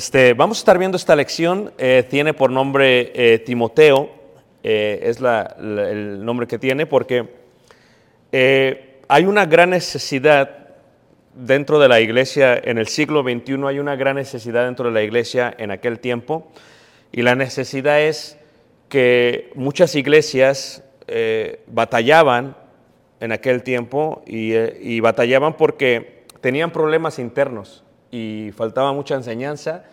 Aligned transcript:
Este, 0.00 0.32
vamos 0.32 0.56
a 0.56 0.60
estar 0.60 0.78
viendo 0.78 0.96
esta 0.96 1.14
lección, 1.14 1.74
eh, 1.76 2.06
tiene 2.08 2.32
por 2.32 2.50
nombre 2.50 3.12
eh, 3.14 3.38
Timoteo, 3.40 4.08
eh, 4.62 4.98
es 5.02 5.18
el 5.20 6.24
nombre 6.24 6.46
que 6.46 6.58
tiene 6.58 6.86
porque 6.86 7.28
hay 9.08 9.24
una 9.26 9.44
gran 9.44 9.68
necesidad 9.68 10.68
dentro 11.34 11.78
de 11.78 11.88
la 11.88 12.00
iglesia 12.00 12.56
en 12.56 12.78
el 12.78 12.88
siglo 12.88 13.22
XXI, 13.22 13.66
hay 13.66 13.78
una 13.78 13.94
gran 13.94 14.16
necesidad 14.16 14.64
dentro 14.64 14.86
de 14.86 14.92
la 14.92 15.02
iglesia 15.02 15.54
en 15.58 15.70
aquel 15.70 16.00
tiempo 16.00 16.50
y 17.12 17.20
la 17.20 17.34
necesidad 17.34 18.00
es 18.00 18.38
que 18.88 19.50
muchas 19.54 19.94
iglesias 19.96 20.82
batallaban 21.66 22.56
en 23.20 23.32
aquel 23.32 23.62
tiempo 23.62 24.22
y 24.26 25.00
batallaban 25.00 25.58
porque 25.58 26.24
tenían 26.40 26.70
problemas 26.70 27.18
internos 27.18 27.84
y 28.10 28.50
faltaba 28.56 28.92
mucha 28.92 29.14
enseñanza 29.14 29.84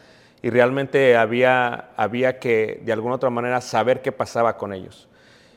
y 0.41 0.50
realmente 0.50 1.16
había, 1.17 1.89
había 1.95 2.39
que 2.39 2.81
de 2.83 2.94
alguna 2.94 3.16
otra 3.16 3.29
manera 3.29 3.61
saber 3.61 4.01
qué 4.01 4.11
pasaba 4.11 4.57
con 4.57 4.73
ellos. 4.73 5.07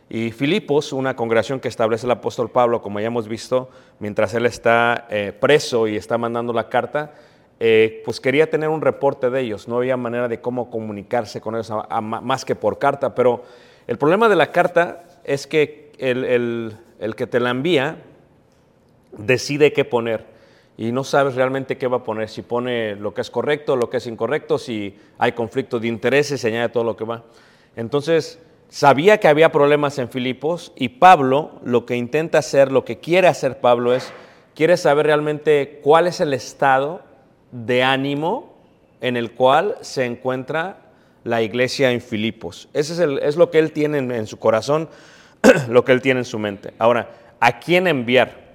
Y 0.09 0.33
Filipos, 0.33 0.93
una 0.93 1.15
congregación 1.15 1.61
que 1.61 1.69
establece 1.69 2.07
el 2.07 2.11
apóstol 2.11 2.51
Pablo, 2.51 2.83
como 2.83 2.99
ya 2.99 3.07
hemos 3.07 3.29
visto, 3.29 3.71
mientras 4.01 4.35
él 4.35 4.45
está 4.47 5.07
eh, 5.11 5.33
preso 5.39 5.87
y 5.87 5.97
está 5.97 6.19
mandando 6.19 6.53
la 6.53 6.69
carta, 6.69 7.13
eh, 7.61 8.03
pues 8.05 8.21
quería 8.21 8.51
tener 8.51 8.71
un 8.71 8.81
reporte 8.81 9.31
de 9.31 9.41
ellos. 9.43 9.69
No 9.69 9.77
había 9.77 9.97
manera 9.97 10.27
de 10.27 10.41
cómo 10.41 10.71
comunicarse 10.71 11.41
con 11.41 11.55
ellos 11.55 11.71
más 11.91 12.45
que 12.45 12.57
por 12.57 12.79
carta. 12.79 13.15
Pero 13.15 13.45
el 13.87 13.99
problema 13.99 14.29
de 14.29 14.37
la 14.37 14.51
carta 14.51 15.05
es 15.23 15.47
que 15.47 15.93
el- 15.99 16.75
el 16.99 17.15
que 17.15 17.27
te 17.27 17.39
la 17.39 17.51
envía 17.51 17.99
decide 19.13 19.73
qué 19.73 19.85
poner 19.85 20.25
y 20.81 20.93
no 20.93 21.05
sabes 21.05 21.35
realmente 21.35 21.77
qué 21.77 21.87
va 21.87 21.99
a 21.99 22.03
poner, 22.05 22.31
si 22.31 22.41
pone 22.41 22.97
lo 22.97 23.13
que 23.13 23.21
es 23.21 23.31
correcto, 23.31 23.77
lo 23.77 23.91
que 23.91 23.99
es 23.99 24.07
incorrecto, 24.07 24.57
si 24.57 24.97
hay 25.19 25.33
conflicto 25.33 25.79
de 25.79 25.89
intereses, 25.89 26.41
se 26.41 26.49
añade 26.49 26.71
todo 26.71 26.85
lo 26.85 26.97
que 26.97 27.05
va. 27.05 27.23
Entonces, 27.77 28.39
sabía 28.71 29.19
que 29.21 29.29
había 29.29 29.53
problemas 29.53 29.99
en 29.99 30.09
Filipos 30.09 30.73
y 30.77 30.89
Pablo 30.89 31.61
lo 31.65 31.85
que 31.85 31.97
intenta 31.97 32.39
hacer, 32.39 32.73
lo 32.73 32.87
que 32.87 32.99
quiere 32.99 33.29
hacer 33.29 33.61
Pablo 33.61 33.95
es, 33.95 34.11
quiere 34.55 34.79
saber 34.79 35.05
realmente 35.05 35.81
cuál 35.83 36.07
es 36.07 36.19
el 36.21 36.33
estado 36.33 37.03
de 37.53 37.83
ánimo 37.83 38.55
en 39.03 39.19
el 39.19 39.33
cual 39.33 39.77
se 39.83 40.07
encuentra 40.07 40.79
la 41.25 41.43
iglesia 41.43 41.91
en 41.91 42.01
Filipos. 42.01 42.71
Ese 42.73 42.95
es, 42.95 42.99
el- 43.01 43.19
es 43.19 43.37
lo 43.37 43.51
que 43.51 43.59
él 43.59 43.73
tiene 43.73 43.99
en, 43.99 44.11
en 44.13 44.27
su 44.27 44.39
corazón, 44.39 44.89
lo 45.69 45.85
que 45.85 45.93
él 45.93 46.01
tiene 46.01 46.21
en 46.21 46.25
su 46.25 46.39
mente. 46.39 46.73
Ahora, 46.79 47.11
¿a 47.39 47.61
quién 47.61 47.87
enviar? 47.87 48.50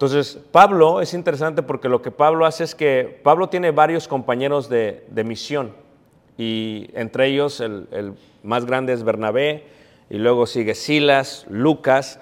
Entonces, 0.00 0.38
Pablo 0.50 1.02
es 1.02 1.12
interesante 1.12 1.62
porque 1.62 1.90
lo 1.90 2.00
que 2.00 2.10
Pablo 2.10 2.46
hace 2.46 2.64
es 2.64 2.74
que 2.74 3.20
Pablo 3.22 3.50
tiene 3.50 3.70
varios 3.70 4.08
compañeros 4.08 4.70
de, 4.70 5.04
de 5.10 5.24
misión 5.24 5.74
y 6.38 6.88
entre 6.94 7.26
ellos 7.26 7.60
el, 7.60 7.86
el 7.90 8.14
más 8.42 8.64
grande 8.64 8.94
es 8.94 9.02
Bernabé 9.02 9.66
y 10.08 10.16
luego 10.16 10.46
sigue 10.46 10.74
Silas, 10.74 11.44
Lucas, 11.50 12.18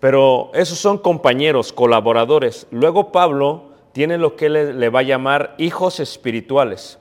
pero 0.00 0.50
esos 0.54 0.78
son 0.78 0.98
compañeros, 0.98 1.72
colaboradores. 1.72 2.66
Luego 2.72 3.12
Pablo 3.12 3.66
tiene 3.92 4.18
lo 4.18 4.34
que 4.34 4.48
le, 4.48 4.74
le 4.74 4.88
va 4.88 4.98
a 4.98 5.04
llamar 5.04 5.54
hijos 5.56 6.00
espirituales. 6.00 6.98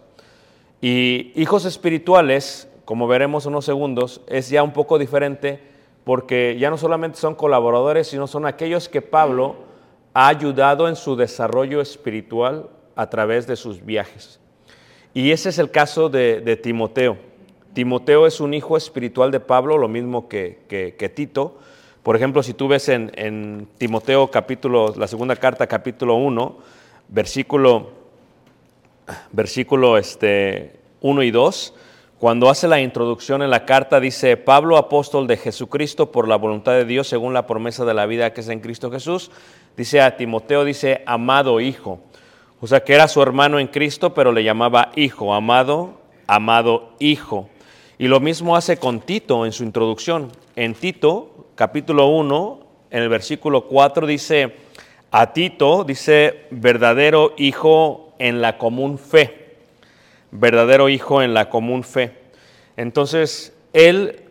Y 0.79 1.31
hijos 1.34 1.66
espirituales, 1.66 2.69
como 2.85 3.07
veremos 3.07 3.47
unos 3.47 3.66
segundos, 3.66 4.22
es 4.28 4.51
ya 4.51 4.62
un 4.62 4.73
poco 4.73 5.00
diferente 5.00 5.59
porque 6.03 6.56
ya 6.59 6.69
no 6.69 6.78
solamente 6.78 7.18
son 7.18 7.34
colaboradores, 7.34 8.06
sino 8.06 8.28
son 8.28 8.45
aquellos 8.45 8.89
que 8.89 9.01
Pablo 9.01 9.69
ha 10.14 10.28
ayudado 10.28 10.88
en 10.88 10.96
su 10.96 11.16
desarrollo 11.16 11.81
espiritual 11.81 12.70
a 12.96 13.09
través 13.09 13.47
de 13.47 13.56
sus 13.56 13.86
viajes. 13.86 14.39
Y 15.13 15.31
ese 15.31 15.50
es 15.50 15.60
el 15.60 15.72
caso 15.72 16.10
de, 16.10 16.42
de 16.42 16.56
Timoteo. 16.56 17.18
Timoteo 17.74 18.28
es 18.28 18.39
un 18.39 18.54
hijo 18.54 18.78
espiritual 18.78 19.31
de 19.31 19.39
Pablo, 19.39 19.78
lo 19.78 19.88
mismo 19.88 20.28
que, 20.28 20.60
que- 20.68 21.10
Tito. 21.10 21.57
Por 22.04 22.16
ejemplo, 22.16 22.42
si 22.44 22.54
tú 22.54 22.68
ves 22.68 22.89
en, 22.89 23.12
en 23.16 23.68
Timoteo 23.78 24.30
capítulo, 24.31 24.94
la 24.98 25.07
segunda 25.07 25.36
carta, 25.36 25.68
capítulo 25.68 26.16
1, 26.16 26.57
versículo 27.10 27.92
versículo 29.31 29.98
este, 29.98 30.80
1 31.01 31.24
y 31.24 31.31
2, 31.31 31.74
cuando 32.19 32.50
hace 32.50 32.68
la 32.68 32.81
introducción 32.81 33.42
en 33.42 33.50
la 33.50 33.66
carta, 33.66 34.00
dice, 34.00 34.36
Pablo, 34.36 34.78
apóstol 34.78 35.25
de 35.25 35.38
Jesucristo, 35.38 36.12
por 36.12 36.28
la 36.28 36.36
voluntad 36.36 36.74
de 36.74 36.86
Dios, 36.86 37.07
según 37.07 37.33
la 37.33 37.48
promesa 37.48 37.86
de 37.86 37.94
la 37.94 38.06
vida 38.06 38.33
que 38.33 38.42
es 38.42 38.50
en 38.50 38.60
Cristo 38.60 38.92
Jesús, 38.92 39.31
dice 39.80 40.02
a 40.02 40.18
Timoteo, 40.18 40.66
dice, 40.66 41.04
amado 41.06 41.62
hijo. 41.62 42.02
O 42.60 42.68
sea, 42.68 42.84
que 42.84 42.94
era 42.94 43.08
su 43.08 43.22
hermano 43.22 43.60
en 43.60 43.68
Cristo, 43.68 44.14
pero 44.14 44.34
le 44.34 44.44
llamaba 44.44 44.92
hijo, 44.98 45.34
amado, 45.34 46.02
amado 46.28 46.96
hijo. 47.00 47.48
Y 47.98 48.10
lo 48.10 48.20
mismo 48.20 48.58
hace 48.58 48.76
con 48.76 49.00
Tito 49.00 49.46
en 49.46 49.54
su 49.54 49.64
introducción. 49.64 50.34
En 50.58 50.74
Tito, 50.74 51.48
capítulo 51.56 52.08
1, 52.08 52.60
en 52.92 53.04
el 53.04 53.08
versículo 53.08 53.68
4 53.68 54.06
dice, 54.06 54.58
a 55.12 55.31
Tito, 55.31 55.86
dice, 55.86 56.48
verdadero 56.52 57.34
hijo 57.38 58.14
en 58.20 58.42
la 58.42 58.58
común 58.58 59.00
fe. 59.00 59.56
Verdadero 60.31 60.90
hijo 60.90 61.22
en 61.22 61.34
la 61.34 61.50
común 61.50 61.86
fe. 61.86 62.18
Entonces, 62.76 63.56
él 63.72 64.24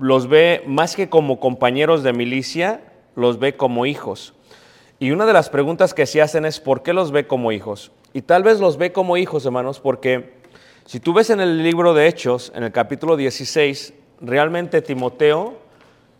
los 0.00 0.26
ve 0.26 0.64
más 0.66 0.96
que 0.96 1.08
como 1.08 1.38
compañeros 1.38 2.02
de 2.02 2.12
milicia, 2.12 2.80
los 3.14 3.38
ve 3.38 3.56
como 3.56 3.86
hijos. 3.86 4.32
Y 4.98 5.10
una 5.10 5.26
de 5.26 5.34
las 5.34 5.50
preguntas 5.50 5.92
que 5.92 6.06
se 6.06 6.22
hacen 6.22 6.46
es, 6.46 6.58
¿por 6.58 6.82
qué 6.82 6.94
los 6.94 7.12
ve 7.12 7.26
como 7.26 7.52
hijos? 7.52 7.92
Y 8.14 8.22
tal 8.22 8.42
vez 8.42 8.60
los 8.60 8.78
ve 8.78 8.92
como 8.92 9.18
hijos, 9.18 9.44
hermanos, 9.44 9.78
porque 9.78 10.36
si 10.86 11.00
tú 11.00 11.12
ves 11.12 11.28
en 11.28 11.40
el 11.40 11.62
libro 11.62 11.92
de 11.92 12.06
Hechos, 12.06 12.50
en 12.54 12.62
el 12.62 12.72
capítulo 12.72 13.16
16, 13.16 13.92
realmente 14.22 14.80
Timoteo 14.80 15.58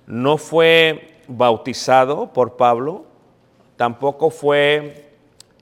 no 0.07 0.37
fue 0.37 1.15
bautizado 1.27 2.33
por 2.35 2.57
Pablo, 2.59 3.07
tampoco 3.77 4.29
fue 4.29 5.07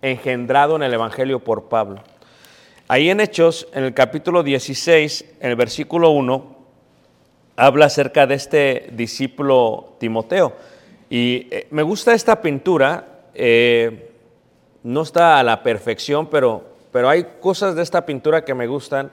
engendrado 0.03 0.75
en 0.75 0.83
el 0.83 0.93
Evangelio 0.93 1.39
por 1.39 1.65
Pablo. 1.69 2.03
Ahí 2.89 3.11
en 3.11 3.21
Hechos, 3.21 3.69
en 3.73 3.85
el 3.85 3.95
capítulo 3.95 4.43
16, 4.43 5.37
en 5.41 5.51
el 5.51 5.57
versículo 5.57 6.11
1, 6.11 6.57
habla 7.57 7.87
acerca 7.87 8.27
de 8.27 8.35
este 8.35 8.89
discípulo 8.93 9.95
Timoteo. 9.99 10.53
Y 11.11 11.49
eh, 11.51 11.67
me 11.71 11.83
gusta 11.83 12.15
esta 12.15 12.41
pintura, 12.41 13.27
eh, 13.35 14.11
no 14.83 15.03
está 15.03 15.39
a 15.39 15.43
la 15.43 15.63
perfección, 15.63 16.29
pero, 16.29 16.65
pero 16.93 17.09
hay 17.09 17.27
cosas 17.41 17.75
de 17.75 17.83
esta 17.83 18.07
pintura 18.07 18.45
que 18.45 18.55
me 18.55 18.67
gustan. 18.67 19.11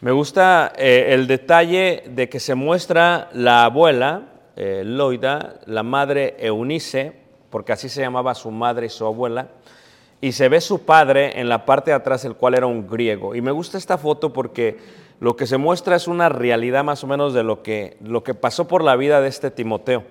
Me 0.00 0.12
gusta 0.12 0.72
eh, 0.76 1.08
el 1.10 1.26
detalle 1.26 2.04
de 2.08 2.28
que 2.28 2.40
se 2.40 2.54
muestra 2.54 3.28
la 3.32 3.64
abuela, 3.64 4.30
Loida, 4.56 5.56
la 5.66 5.82
madre 5.82 6.36
Eunice, 6.38 7.12
porque 7.50 7.72
así 7.72 7.88
se 7.88 8.02
llamaba 8.02 8.36
su 8.36 8.52
madre 8.52 8.86
y 8.86 8.88
su 8.88 9.04
abuela, 9.04 9.48
y 10.20 10.30
se 10.30 10.48
ve 10.48 10.60
su 10.60 10.84
padre 10.84 11.40
en 11.40 11.48
la 11.48 11.66
parte 11.66 11.90
de 11.90 11.96
atrás, 11.96 12.24
el 12.24 12.36
cual 12.36 12.54
era 12.54 12.66
un 12.66 12.86
griego. 12.86 13.34
Y 13.34 13.42
me 13.42 13.50
gusta 13.50 13.78
esta 13.78 13.98
foto 13.98 14.32
porque 14.32 14.78
lo 15.18 15.36
que 15.36 15.46
se 15.46 15.56
muestra 15.56 15.96
es 15.96 16.06
una 16.06 16.28
realidad 16.28 16.84
más 16.84 17.02
o 17.02 17.08
menos 17.08 17.34
de 17.34 17.42
lo 17.42 17.62
que, 17.62 17.96
lo 18.00 18.22
que 18.22 18.34
pasó 18.34 18.68
por 18.68 18.84
la 18.84 18.94
vida 18.94 19.20
de 19.20 19.28
este 19.28 19.50
Timoteo. 19.50 20.04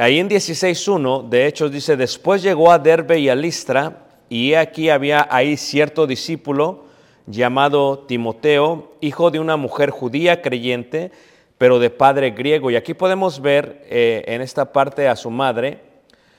Ahí 0.00 0.18
en 0.18 0.30
16.1, 0.30 1.28
de 1.28 1.46
hecho, 1.46 1.68
dice, 1.68 1.94
después 1.94 2.42
llegó 2.42 2.72
a 2.72 2.78
Derbe 2.78 3.18
y 3.18 3.28
a 3.28 3.34
Listra, 3.34 4.06
y 4.30 4.54
aquí 4.54 4.88
había 4.88 5.28
ahí 5.30 5.58
cierto 5.58 6.06
discípulo 6.06 6.84
llamado 7.26 7.98
Timoteo, 7.98 8.94
hijo 9.02 9.30
de 9.30 9.40
una 9.40 9.58
mujer 9.58 9.90
judía 9.90 10.40
creyente, 10.40 11.12
pero 11.58 11.78
de 11.78 11.90
padre 11.90 12.30
griego. 12.30 12.70
Y 12.70 12.76
aquí 12.76 12.94
podemos 12.94 13.42
ver 13.42 13.84
eh, 13.90 14.24
en 14.26 14.40
esta 14.40 14.72
parte 14.72 15.06
a 15.06 15.16
su 15.16 15.28
madre, 15.28 15.82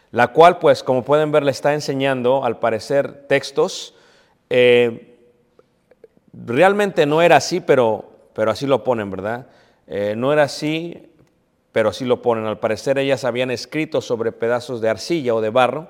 la 0.10 0.30
cual, 0.30 0.58
pues, 0.58 0.82
como 0.82 1.04
pueden 1.04 1.32
ver, 1.32 1.44
le 1.44 1.52
está 1.52 1.76
enseñando, 1.76 2.44
al 2.44 2.58
parecer, 2.58 3.28
textos. 3.28 3.94
Eh, 4.50 5.20
realmente 6.34 7.06
no 7.06 7.22
era 7.22 7.36
así, 7.36 7.60
pero, 7.60 8.06
pero 8.34 8.50
así 8.50 8.66
lo 8.66 8.84
ponen, 8.84 9.12
¿verdad? 9.12 9.46
Eh, 9.86 10.16
no 10.18 10.34
era 10.34 10.44
así, 10.44 11.11
pero 11.72 11.90
así 11.90 12.06
lo 12.06 12.22
ponen. 12.22 12.46
Al 12.46 12.60
parecer 12.60 12.98
ellas 12.98 13.24
habían 13.24 13.52
escrito 13.52 14.02
sobre 14.02 14.32
pedazos 14.32 14.82
de 14.82 14.90
arcilla 14.90 15.36
o 15.36 15.42
de 15.42 15.50
barro 15.50 15.88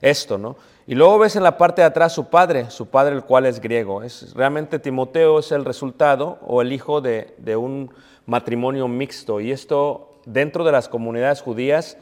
esto, 0.00 0.38
¿no? 0.38 0.56
Y 0.86 0.94
luego 0.94 1.18
ves 1.18 1.34
en 1.36 1.42
la 1.42 1.56
parte 1.56 1.80
de 1.80 1.86
atrás 1.86 2.12
su 2.12 2.28
padre, 2.28 2.70
su 2.70 2.88
padre 2.88 3.14
el 3.14 3.24
cual 3.24 3.46
es 3.46 3.60
griego. 3.60 4.02
Es, 4.02 4.34
realmente 4.34 4.78
Timoteo 4.78 5.38
es 5.38 5.50
el 5.50 5.64
resultado 5.64 6.38
o 6.42 6.60
el 6.60 6.72
hijo 6.72 7.00
de, 7.00 7.34
de 7.38 7.56
un 7.56 7.90
matrimonio 8.26 8.86
mixto. 8.86 9.40
Y 9.40 9.50
esto 9.50 10.20
dentro 10.26 10.62
de 10.62 10.72
las 10.72 10.90
comunidades 10.90 11.40
judías 11.40 11.96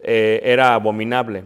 eh, 0.00 0.40
era 0.42 0.74
abominable. 0.74 1.44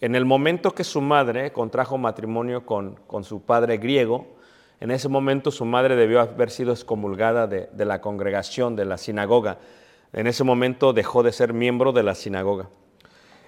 En 0.00 0.16
el 0.16 0.24
momento 0.24 0.74
que 0.74 0.82
su 0.82 1.00
madre 1.00 1.52
contrajo 1.52 1.96
matrimonio 1.96 2.66
con, 2.66 2.96
con, 3.06 3.22
su 3.22 3.42
padre 3.42 3.78
griego, 3.78 4.26
en 4.80 4.90
ese 4.90 5.08
momento 5.08 5.52
su 5.52 5.64
madre 5.64 5.94
debió 5.94 6.20
haber 6.20 6.50
sido 6.50 6.72
excomulgada 6.72 7.46
de, 7.46 7.68
de 7.72 7.84
la 7.84 8.00
congregación, 8.00 8.74
de 8.74 8.84
la 8.84 8.98
sinagoga. 8.98 9.58
En 10.12 10.26
ese 10.26 10.44
momento 10.44 10.92
dejó 10.92 11.22
de 11.22 11.32
ser 11.32 11.52
miembro 11.52 11.92
de 11.92 12.02
la 12.02 12.14
sinagoga. 12.14 12.68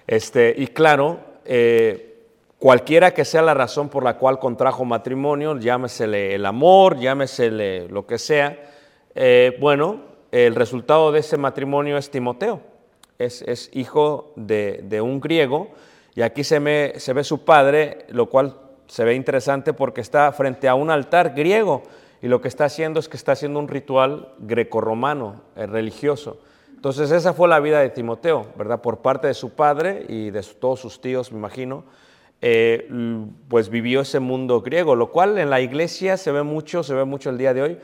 Este, 0.07 0.53
y 0.57 0.67
claro, 0.67 1.19
eh, 1.45 2.25
cualquiera 2.57 3.13
que 3.13 3.25
sea 3.25 3.41
la 3.41 3.53
razón 3.53 3.89
por 3.89 4.03
la 4.03 4.17
cual 4.17 4.39
contrajo 4.39 4.85
matrimonio, 4.85 5.57
llámesele 5.57 6.35
el 6.35 6.45
amor, 6.45 6.99
llámesele 6.99 7.87
lo 7.89 8.05
que 8.05 8.17
sea, 8.17 8.57
eh, 9.15 9.57
bueno, 9.59 10.01
el 10.31 10.55
resultado 10.55 11.11
de 11.11 11.19
ese 11.19 11.37
matrimonio 11.37 11.97
es 11.97 12.11
Timoteo, 12.11 12.61
es, 13.17 13.41
es 13.43 13.69
hijo 13.73 14.33
de, 14.35 14.81
de, 14.83 15.01
un 15.01 15.19
griego, 15.19 15.69
y 16.15 16.21
aquí 16.21 16.43
se, 16.43 16.59
me, 16.59 16.99
se 16.99 17.13
ve 17.13 17.23
su 17.23 17.45
padre, 17.45 18.05
lo 18.09 18.29
cual 18.29 18.55
se 18.87 19.03
ve 19.03 19.15
interesante 19.15 19.73
porque 19.73 20.01
está 20.01 20.31
frente 20.31 20.67
a 20.67 20.75
un 20.75 20.91
altar 20.91 21.33
griego, 21.35 21.83
y 22.21 22.27
lo 22.27 22.41
que 22.41 22.47
está 22.47 22.65
haciendo 22.65 22.99
es 22.99 23.07
que 23.07 23.17
está 23.17 23.31
haciendo 23.31 23.59
un 23.59 23.67
ritual 23.67 24.33
grecorromano, 24.39 25.41
eh, 25.55 25.65
religioso. 25.65 26.39
Entonces 26.79 27.11
esa 27.11 27.33
fue 27.33 27.49
la 27.49 27.59
vida 27.59 27.81
de 27.81 27.89
Timoteo, 27.89 28.53
¿verdad? 28.57 28.81
Por 28.81 28.99
parte 28.99 29.27
de 29.27 29.33
su 29.33 29.49
padre 29.49 30.05
y 30.07 30.29
de 30.29 30.41
todos 30.43 30.79
sus 30.79 31.01
tíos, 31.01 31.29
me 31.29 31.37
imagino, 31.37 31.83
eh, 32.41 32.89
pues 33.49 33.67
vivió 33.67 33.99
ese 33.99 34.21
mundo 34.21 34.61
griego, 34.61 34.95
lo 34.95 35.11
cual 35.11 35.37
en 35.39 35.49
la 35.49 35.59
iglesia 35.59 36.15
se 36.15 36.31
ve 36.31 36.41
mucho, 36.43 36.81
se 36.83 36.93
ve 36.93 37.03
mucho 37.03 37.31
el 37.31 37.37
día 37.37 37.53
de 37.53 37.61
hoy. 37.63 37.77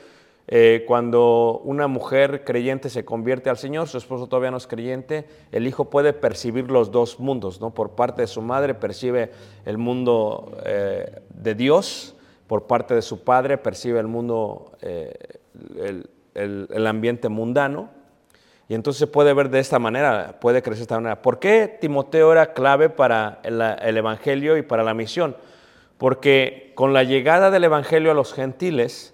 Eh, 0.48 0.86
cuando 0.88 1.60
una 1.66 1.88
mujer 1.90 2.46
creyente 2.46 2.90
se 2.90 3.04
convierte 3.04 3.50
al 3.50 3.58
Señor, 3.58 3.90
su 3.90 3.98
esposo 3.98 4.28
todavía 4.28 4.52
no 4.52 4.56
es 4.56 4.66
creyente, 4.66 5.26
el 5.52 5.68
hijo 5.68 5.90
puede 5.90 6.14
percibir 6.14 6.72
los 6.72 6.90
dos 6.90 7.20
mundos, 7.20 7.60
¿no? 7.60 7.74
Por 7.74 7.98
parte 7.98 8.22
de 8.22 8.28
su 8.28 8.42
madre 8.42 8.76
percibe 8.76 9.30
el 9.66 9.78
mundo 9.78 10.58
eh, 10.66 11.20
de 11.32 11.54
Dios, 11.54 12.16
por 12.48 12.64
parte 12.64 12.96
de 12.96 13.02
su 13.02 13.26
padre 13.26 13.58
percibe 13.58 14.00
el 14.00 14.08
mundo, 14.08 14.72
el, 14.80 16.10
el, 16.34 16.70
el 16.72 16.88
ambiente 16.88 17.28
mundano, 17.28 17.90
y 18.68 18.74
entonces 18.74 19.08
puede 19.08 19.34
ver 19.34 19.50
de 19.50 19.60
esta 19.60 19.80
manera, 19.80 20.38
puede 20.40 20.62
crecer 20.62 20.80
de 20.80 20.84
esta 20.84 20.96
manera. 20.96 21.22
¿Por 21.22 21.40
qué 21.40 21.78
Timoteo 21.80 22.32
era 22.32 22.54
clave 22.54 22.90
para 22.90 23.40
el, 23.44 23.62
el, 23.62 23.98
Evangelio 23.98 24.58
y 24.58 24.64
para 24.64 24.84
la 24.84 24.94
misión? 24.94 25.36
Porque 25.98 26.72
con 26.76 26.94
la 26.94 27.04
llegada 27.04 27.52
del 27.52 27.64
Evangelio 27.64 28.12
a 28.12 28.16
los 28.16 28.34
gentiles, 28.34 29.14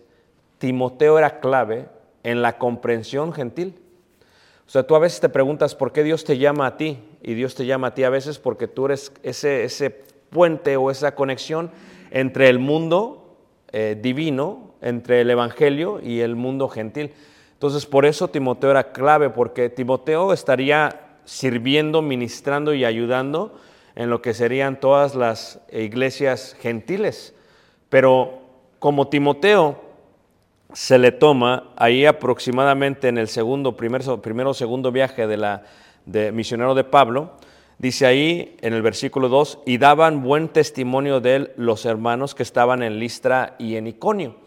Timoteo 0.58 1.18
era 1.18 1.40
clave 1.40 1.88
en 2.24 2.42
la 2.42 2.58
comprensión 2.58 3.34
gentil. 3.34 3.80
O 4.66 4.70
sea, 4.72 4.84
tú 4.84 4.96
a 4.96 5.00
veces 5.00 5.20
te 5.20 5.28
preguntas 5.28 5.76
por 5.76 5.92
qué 5.92 6.04
Dios 6.04 6.24
te 6.24 6.38
llama 6.38 6.66
a 6.66 6.78
ti, 6.78 7.00
y 7.22 7.34
Dios 7.34 7.56
te 7.56 7.66
llama 7.66 7.88
a 7.88 7.94
ti 7.94 8.04
a 8.04 8.10
veces 8.10 8.40
porque 8.40 8.68
tú 8.68 8.86
eres 8.86 9.12
ese, 9.22 9.66
ese 9.66 9.90
puente 10.30 10.78
o 10.78 10.90
esa 10.90 11.14
conexión 11.14 11.72
entre 12.10 12.50
el 12.50 12.60
mundo 12.60 13.38
eh, 13.72 13.98
divino, 14.02 14.74
entre 14.82 15.22
el 15.22 15.30
Evangelio 15.30 16.00
y 16.02 16.22
el 16.22 16.36
mundo 16.36 16.68
gentil. 16.68 17.12
Entonces, 17.62 17.86
por 17.86 18.08
eso 18.08 18.28
Timoteo 18.28 18.72
era 18.72 18.92
clave, 18.92 19.30
porque 19.30 19.70
Timoteo 19.70 20.34
estaría 20.34 21.20
sirviendo, 21.26 22.02
ministrando 22.02 22.74
y 22.74 22.86
ayudando 22.86 23.54
en 23.94 24.10
lo 24.10 24.20
que 24.20 24.34
serían 24.34 24.80
todas 24.80 25.14
las 25.14 25.60
iglesias 25.72 26.58
gentiles. 26.60 27.36
Pero 27.88 28.40
como 28.80 29.10
Timoteo 29.10 29.80
se 30.74 30.98
le 30.98 31.12
toma 31.12 31.70
ahí 31.76 32.08
aproximadamente 32.08 33.10
en 33.10 33.20
el 33.20 33.28
segundo, 33.28 33.78
primero, 33.78 34.24
primero 34.24 34.56
segundo 34.56 34.92
viaje 34.92 35.28
de 35.28 35.38
la 35.38 35.64
de 36.08 36.32
misionero 36.32 36.74
de 36.74 36.84
Pablo, 36.84 37.34
dice 37.78 38.08
ahí 38.08 38.58
en 38.62 38.74
el 38.74 38.82
versículo 38.82 39.30
2, 39.30 39.60
y 39.68 39.78
daban 39.78 40.24
buen 40.24 40.48
testimonio 40.48 41.20
de 41.20 41.36
él 41.36 41.52
los 41.58 41.86
hermanos 41.86 42.34
que 42.34 42.42
estaban 42.42 42.82
en 42.82 42.98
Listra 42.98 43.56
y 43.60 43.76
en 43.76 43.86
Iconio. 43.86 44.38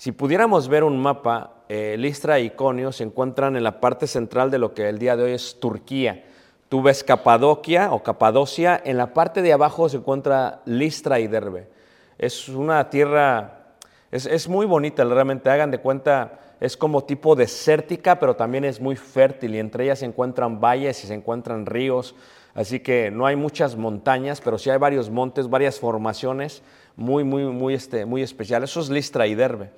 Si 0.00 0.12
pudiéramos 0.12 0.68
ver 0.68 0.82
un 0.82 0.98
mapa, 0.98 1.56
eh, 1.68 1.94
Listra 1.98 2.38
e 2.38 2.44
Iconio 2.44 2.90
se 2.90 3.04
encuentran 3.04 3.54
en 3.54 3.62
la 3.62 3.80
parte 3.80 4.06
central 4.06 4.50
de 4.50 4.56
lo 4.56 4.72
que 4.72 4.88
el 4.88 4.98
día 4.98 5.14
de 5.14 5.24
hoy 5.24 5.32
es 5.32 5.60
Turquía. 5.60 6.24
Tú 6.70 6.80
ves 6.80 7.04
Capadocia 7.04 7.92
o 7.92 8.02
Capadocia, 8.02 8.80
en 8.82 8.96
la 8.96 9.12
parte 9.12 9.42
de 9.42 9.52
abajo 9.52 9.90
se 9.90 9.98
encuentra 9.98 10.62
Listra 10.64 11.20
y 11.20 11.26
Derbe. 11.26 11.68
Es 12.16 12.48
una 12.48 12.88
tierra, 12.88 13.74
es, 14.10 14.24
es 14.24 14.48
muy 14.48 14.64
bonita, 14.64 15.04
realmente 15.04 15.50
hagan 15.50 15.70
de 15.70 15.80
cuenta, 15.82 16.40
es 16.60 16.78
como 16.78 17.04
tipo 17.04 17.36
desértica, 17.36 18.18
pero 18.18 18.36
también 18.36 18.64
es 18.64 18.80
muy 18.80 18.96
fértil 18.96 19.54
y 19.54 19.58
entre 19.58 19.84
ellas 19.84 19.98
se 19.98 20.06
encuentran 20.06 20.62
valles 20.62 21.04
y 21.04 21.08
se 21.08 21.12
encuentran 21.12 21.66
ríos. 21.66 22.14
Así 22.54 22.80
que 22.80 23.10
no 23.10 23.26
hay 23.26 23.36
muchas 23.36 23.76
montañas, 23.76 24.40
pero 24.40 24.56
sí 24.56 24.70
hay 24.70 24.78
varios 24.78 25.10
montes, 25.10 25.50
varias 25.50 25.78
formaciones 25.78 26.62
muy, 26.96 27.24
muy, 27.24 27.44
muy, 27.44 27.74
este, 27.74 28.04
muy 28.04 28.22
especial. 28.22 28.62
Eso 28.62 28.80
es 28.80 28.90
Listra 28.90 29.26
y 29.26 29.34
Derbe. 29.34 29.70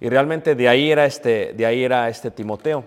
Y 0.00 0.08
realmente 0.08 0.54
de 0.54 0.68
ahí 0.68 0.90
era 0.90 1.06
este, 1.06 1.52
de 1.54 1.66
ahí 1.66 1.82
era 1.82 2.08
este 2.08 2.30
Timoteo. 2.30 2.84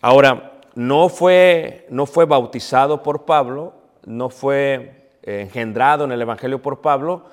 Ahora, 0.00 0.52
no 0.76 1.08
fue, 1.08 1.86
no 1.88 2.06
fue 2.06 2.26
bautizado 2.26 3.02
por 3.02 3.24
Pablo, 3.24 3.72
no 4.04 4.28
fue 4.28 5.08
eh, 5.22 5.40
engendrado 5.40 6.04
en 6.04 6.12
el 6.12 6.20
Evangelio 6.20 6.60
por 6.60 6.82
Pablo, 6.82 7.24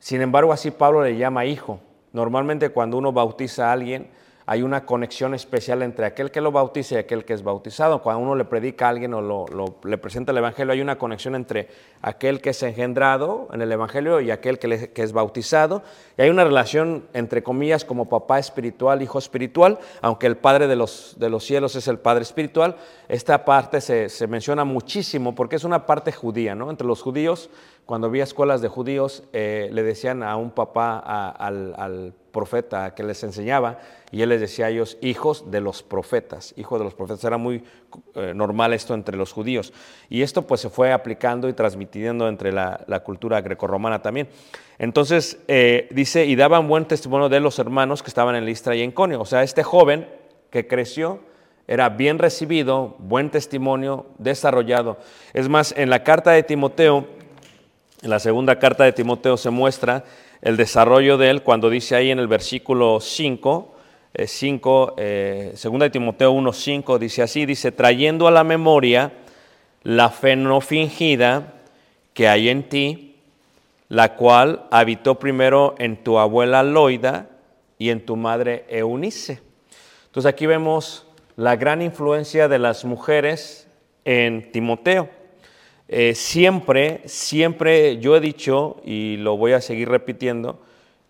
sin 0.00 0.20
embargo 0.20 0.52
así 0.52 0.72
Pablo 0.72 1.02
le 1.02 1.16
llama 1.16 1.44
hijo. 1.44 1.80
Normalmente 2.12 2.70
cuando 2.70 2.98
uno 2.98 3.12
bautiza 3.12 3.68
a 3.68 3.72
alguien, 3.72 4.10
hay 4.50 4.62
una 4.62 4.84
conexión 4.84 5.32
especial 5.32 5.80
entre 5.80 6.06
aquel 6.06 6.32
que 6.32 6.40
lo 6.40 6.50
bautiza 6.50 6.96
y 6.96 6.98
aquel 6.98 7.24
que 7.24 7.34
es 7.34 7.44
bautizado. 7.44 8.02
Cuando 8.02 8.20
uno 8.20 8.34
le 8.34 8.44
predica 8.44 8.86
a 8.86 8.88
alguien 8.88 9.14
o 9.14 9.76
le 9.84 9.98
presenta 9.98 10.32
el 10.32 10.38
Evangelio, 10.38 10.72
hay 10.72 10.80
una 10.80 10.98
conexión 10.98 11.36
entre 11.36 11.68
aquel 12.02 12.40
que 12.40 12.50
es 12.50 12.60
engendrado 12.64 13.46
en 13.52 13.62
el 13.62 13.70
Evangelio 13.70 14.20
y 14.20 14.32
aquel 14.32 14.58
que, 14.58 14.90
es 14.92 15.12
bautizado. 15.12 15.84
Y 16.18 16.22
hay 16.22 16.30
una 16.30 16.42
relación, 16.42 17.06
entre 17.12 17.44
comillas, 17.44 17.84
como 17.84 18.08
papá 18.08 18.40
espiritual, 18.40 19.02
hijo 19.02 19.20
espiritual, 19.20 19.78
aunque 20.02 20.26
el 20.26 20.36
Padre 20.36 20.66
de 20.66 20.74
los, 20.74 21.14
de 21.16 21.30
los 21.30 21.44
cielos 21.44 21.76
es 21.76 21.86
el 21.86 22.00
Padre 22.00 22.22
espiritual. 22.22 22.74
Esta 23.06 23.44
parte 23.44 23.80
se, 23.80 24.08
se 24.08 24.26
menciona 24.26 24.64
muchísimo 24.64 25.32
porque 25.32 25.54
es 25.54 25.62
una 25.62 25.86
parte 25.86 26.10
judía, 26.10 26.56
¿no? 26.56 26.70
Entre 26.70 26.88
los 26.88 27.02
judíos, 27.02 27.50
cuando 27.86 28.08
había 28.08 28.24
escuelas 28.24 28.60
de 28.62 28.68
judíos, 28.68 29.22
eh, 29.32 29.68
le 29.70 29.84
decían 29.84 30.24
a 30.24 30.34
un 30.34 30.50
papá, 30.50 30.98
al, 30.98 31.76
al 31.78 32.14
profeta 32.30 32.94
que 32.94 33.02
les 33.02 33.22
enseñaba, 33.24 33.78
y 34.12 34.22
él 34.22 34.30
les 34.30 34.40
decía 34.40 34.66
a 34.66 34.70
ellos, 34.70 34.98
hijos 35.00 35.50
de 35.50 35.60
los 35.60 35.82
profetas, 35.82 36.52
hijos 36.56 36.80
de 36.80 36.84
los 36.84 36.94
profetas. 36.94 37.22
Era 37.24 37.36
muy 37.36 37.62
eh, 38.14 38.32
normal 38.34 38.72
esto 38.72 38.94
entre 38.94 39.16
los 39.16 39.32
judíos. 39.32 39.72
Y 40.08 40.22
esto 40.22 40.46
pues 40.46 40.60
se 40.60 40.70
fue 40.70 40.92
aplicando 40.92 41.48
y 41.48 41.52
transmitiendo 41.52 42.28
entre 42.28 42.52
la, 42.52 43.02
cultura 43.04 43.40
grecorromana 43.40 44.02
también. 44.02 44.28
Entonces, 44.78 45.38
eh, 45.46 45.88
dice, 45.92 46.26
y 46.26 46.34
daban 46.34 46.66
buen 46.66 46.86
testimonio 46.86 47.28
de 47.28 47.40
los 47.40 47.58
hermanos 47.58 48.02
que 48.02 48.08
estaban 48.08 48.34
en 48.34 48.44
Listra 48.44 48.74
y 48.74 48.82
en 48.82 48.90
Conio. 48.90 49.20
O 49.20 49.26
sea, 49.26 49.42
este 49.42 49.62
joven 49.62 50.08
que 50.50 50.66
creció, 50.66 51.20
era 51.68 51.88
bien 51.88 52.18
recibido, 52.18 52.96
buen 52.98 53.30
testimonio, 53.30 54.06
desarrollado. 54.18 54.98
Es 55.32 55.48
más, 55.48 55.72
en 55.76 55.88
la 55.88 56.02
carta 56.02 56.32
de 56.32 56.42
Timoteo, 56.42 57.06
en 58.02 58.10
la 58.10 58.18
segunda 58.18 58.58
carta 58.58 58.82
de 58.82 58.92
Timoteo 58.92 59.36
se 59.36 59.50
muestra 59.50 60.04
el 60.42 60.56
desarrollo 60.56 61.18
de 61.18 61.30
él 61.30 61.42
cuando 61.42 61.70
dice 61.70 61.96
ahí 61.96 62.10
en 62.10 62.18
el 62.18 62.28
versículo 62.28 63.00
5, 63.00 63.74
eh, 64.14 64.26
5 64.26 64.94
eh, 64.96 65.52
segunda 65.54 65.84
de 65.84 65.90
Timoteo 65.90 66.32
1, 66.32 66.52
5, 66.52 66.98
dice 66.98 67.22
así, 67.22 67.46
dice, 67.46 67.72
trayendo 67.72 68.26
a 68.26 68.30
la 68.30 68.44
memoria 68.44 69.12
la 69.82 70.10
fe 70.10 70.36
no 70.36 70.60
fingida 70.60 71.54
que 72.14 72.28
hay 72.28 72.48
en 72.48 72.68
ti, 72.68 73.16
la 73.88 74.14
cual 74.14 74.66
habitó 74.70 75.18
primero 75.18 75.74
en 75.78 76.02
tu 76.02 76.18
abuela 76.18 76.62
Loida 76.62 77.28
y 77.78 77.90
en 77.90 78.04
tu 78.04 78.16
madre 78.16 78.64
Eunice. 78.68 79.40
Entonces 80.06 80.28
aquí 80.28 80.46
vemos 80.46 81.06
la 81.36 81.56
gran 81.56 81.82
influencia 81.82 82.48
de 82.48 82.58
las 82.58 82.84
mujeres 82.84 83.68
en 84.04 84.52
Timoteo. 84.52 85.08
Eh, 85.92 86.14
siempre, 86.14 87.02
siempre 87.06 87.98
yo 87.98 88.14
he 88.14 88.20
dicho, 88.20 88.76
y 88.84 89.16
lo 89.16 89.36
voy 89.36 89.54
a 89.54 89.60
seguir 89.60 89.88
repitiendo, 89.88 90.60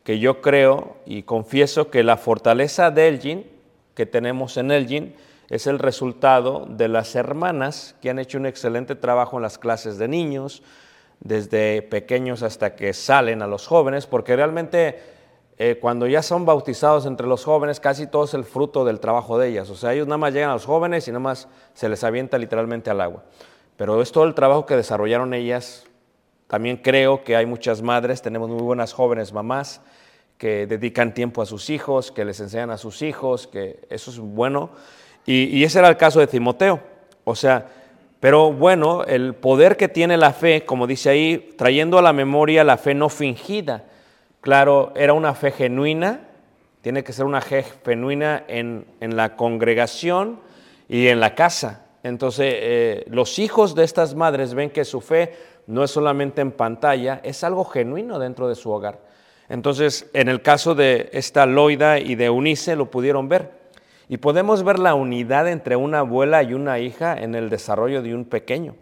que 0.04 0.18
yo 0.18 0.40
creo 0.40 0.96
y 1.04 1.24
confieso 1.24 1.90
que 1.90 2.02
la 2.02 2.16
fortaleza 2.16 2.90
de 2.90 3.08
Elgin, 3.08 3.46
que 3.94 4.06
tenemos 4.06 4.56
en 4.56 4.70
Elgin, 4.70 5.14
es 5.50 5.66
el 5.66 5.78
resultado 5.78 6.64
de 6.66 6.88
las 6.88 7.14
hermanas 7.14 7.94
que 8.00 8.08
han 8.08 8.18
hecho 8.18 8.38
un 8.38 8.46
excelente 8.46 8.94
trabajo 8.94 9.36
en 9.36 9.42
las 9.42 9.58
clases 9.58 9.98
de 9.98 10.08
niños, 10.08 10.62
desde 11.20 11.82
pequeños 11.82 12.42
hasta 12.42 12.74
que 12.74 12.94
salen 12.94 13.42
a 13.42 13.46
los 13.46 13.66
jóvenes, 13.66 14.06
porque 14.06 14.34
realmente 14.34 14.98
eh, 15.58 15.76
cuando 15.78 16.06
ya 16.06 16.22
son 16.22 16.46
bautizados 16.46 17.04
entre 17.04 17.26
los 17.26 17.44
jóvenes, 17.44 17.80
casi 17.80 18.06
todo 18.06 18.24
es 18.24 18.32
el 18.32 18.44
fruto 18.44 18.86
del 18.86 18.98
trabajo 18.98 19.38
de 19.38 19.48
ellas. 19.48 19.68
O 19.68 19.76
sea, 19.76 19.92
ellos 19.92 20.06
nada 20.06 20.16
más 20.16 20.32
llegan 20.32 20.48
a 20.48 20.54
los 20.54 20.64
jóvenes 20.64 21.06
y 21.06 21.10
nada 21.10 21.20
más 21.20 21.48
se 21.74 21.86
les 21.90 22.02
avienta 22.02 22.38
literalmente 22.38 22.88
al 22.88 23.02
agua. 23.02 23.24
Pero 23.80 24.02
es 24.02 24.12
todo 24.12 24.24
el 24.24 24.34
trabajo 24.34 24.66
que 24.66 24.76
desarrollaron 24.76 25.32
ellas. 25.32 25.86
También 26.48 26.76
creo 26.76 27.24
que 27.24 27.34
hay 27.34 27.46
muchas 27.46 27.80
madres, 27.80 28.20
tenemos 28.20 28.50
muy 28.50 28.60
buenas 28.60 28.92
jóvenes 28.92 29.32
mamás 29.32 29.80
que 30.36 30.66
dedican 30.66 31.14
tiempo 31.14 31.40
a 31.40 31.46
sus 31.46 31.70
hijos, 31.70 32.12
que 32.12 32.26
les 32.26 32.38
enseñan 32.40 32.68
a 32.68 32.76
sus 32.76 33.00
hijos, 33.00 33.46
que 33.46 33.80
eso 33.88 34.10
es 34.10 34.18
bueno. 34.18 34.68
Y, 35.24 35.64
ese 35.64 35.78
era 35.78 35.88
el 35.88 35.96
caso 35.96 36.20
de 36.20 36.26
Timoteo. 36.26 36.78
O 37.24 37.34
sea, 37.34 37.68
pero 38.20 38.52
bueno, 38.52 39.02
el 39.04 39.34
poder 39.34 39.78
que 39.78 39.88
tiene 39.88 40.18
la 40.18 40.34
fe, 40.34 40.66
como 40.66 40.86
dice 40.86 41.08
ahí, 41.08 41.54
trayendo 41.56 41.98
a 41.98 42.02
la 42.02 42.12
memoria 42.12 42.64
la 42.64 42.76
fe 42.76 42.92
no 42.92 43.08
fingida. 43.08 43.84
Claro, 44.42 44.92
era 44.94 45.14
una 45.14 45.32
fe 45.32 45.52
genuina, 45.52 46.28
tiene 46.82 47.02
que 47.02 47.14
ser 47.14 47.24
una 47.24 47.40
fe 47.40 47.64
genuina 47.82 48.44
en, 48.46 48.84
en 49.00 49.16
la 49.16 49.36
congregación 49.36 50.38
y 50.86 51.06
en 51.06 51.18
la 51.18 51.34
casa. 51.34 51.86
Entonces, 52.02 52.54
eh, 52.56 53.04
los 53.08 53.38
hijos 53.38 53.74
de 53.74 53.84
estas 53.84 54.14
madres 54.14 54.54
ven 54.54 54.70
que 54.70 54.84
su 54.84 55.00
fe 55.00 55.34
no 55.66 55.84
es 55.84 55.90
solamente 55.90 56.40
en 56.40 56.52
pantalla, 56.52 57.20
es 57.22 57.44
algo 57.44 57.64
genuino 57.64 58.18
dentro 58.18 58.48
de 58.48 58.54
su 58.54 58.70
hogar. 58.70 59.00
Entonces, 59.48 60.08
en 60.14 60.28
el 60.28 60.42
caso 60.42 60.74
de 60.74 61.10
esta 61.12 61.44
Loida 61.44 61.98
y 61.98 62.14
de 62.14 62.26
Eunice 62.26 62.76
lo 62.76 62.90
pudieron 62.90 63.28
ver. 63.28 63.60
Y 64.08 64.16
podemos 64.16 64.62
ver 64.64 64.78
la 64.78 64.94
unidad 64.94 65.48
entre 65.48 65.76
una 65.76 66.00
abuela 66.00 66.42
y 66.42 66.54
una 66.54 66.78
hija 66.78 67.16
en 67.16 67.34
el 67.34 67.50
desarrollo 67.50 68.02
de 68.02 68.14
un 68.14 68.24
pequeño. 68.24 68.74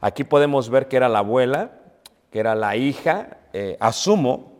Aquí 0.00 0.24
podemos 0.24 0.70
ver 0.70 0.88
que 0.88 0.96
era 0.96 1.08
la 1.08 1.20
abuela, 1.20 1.72
que 2.30 2.40
era 2.40 2.54
la 2.54 2.76
hija, 2.76 3.38
eh, 3.52 3.76
asumo 3.80 4.58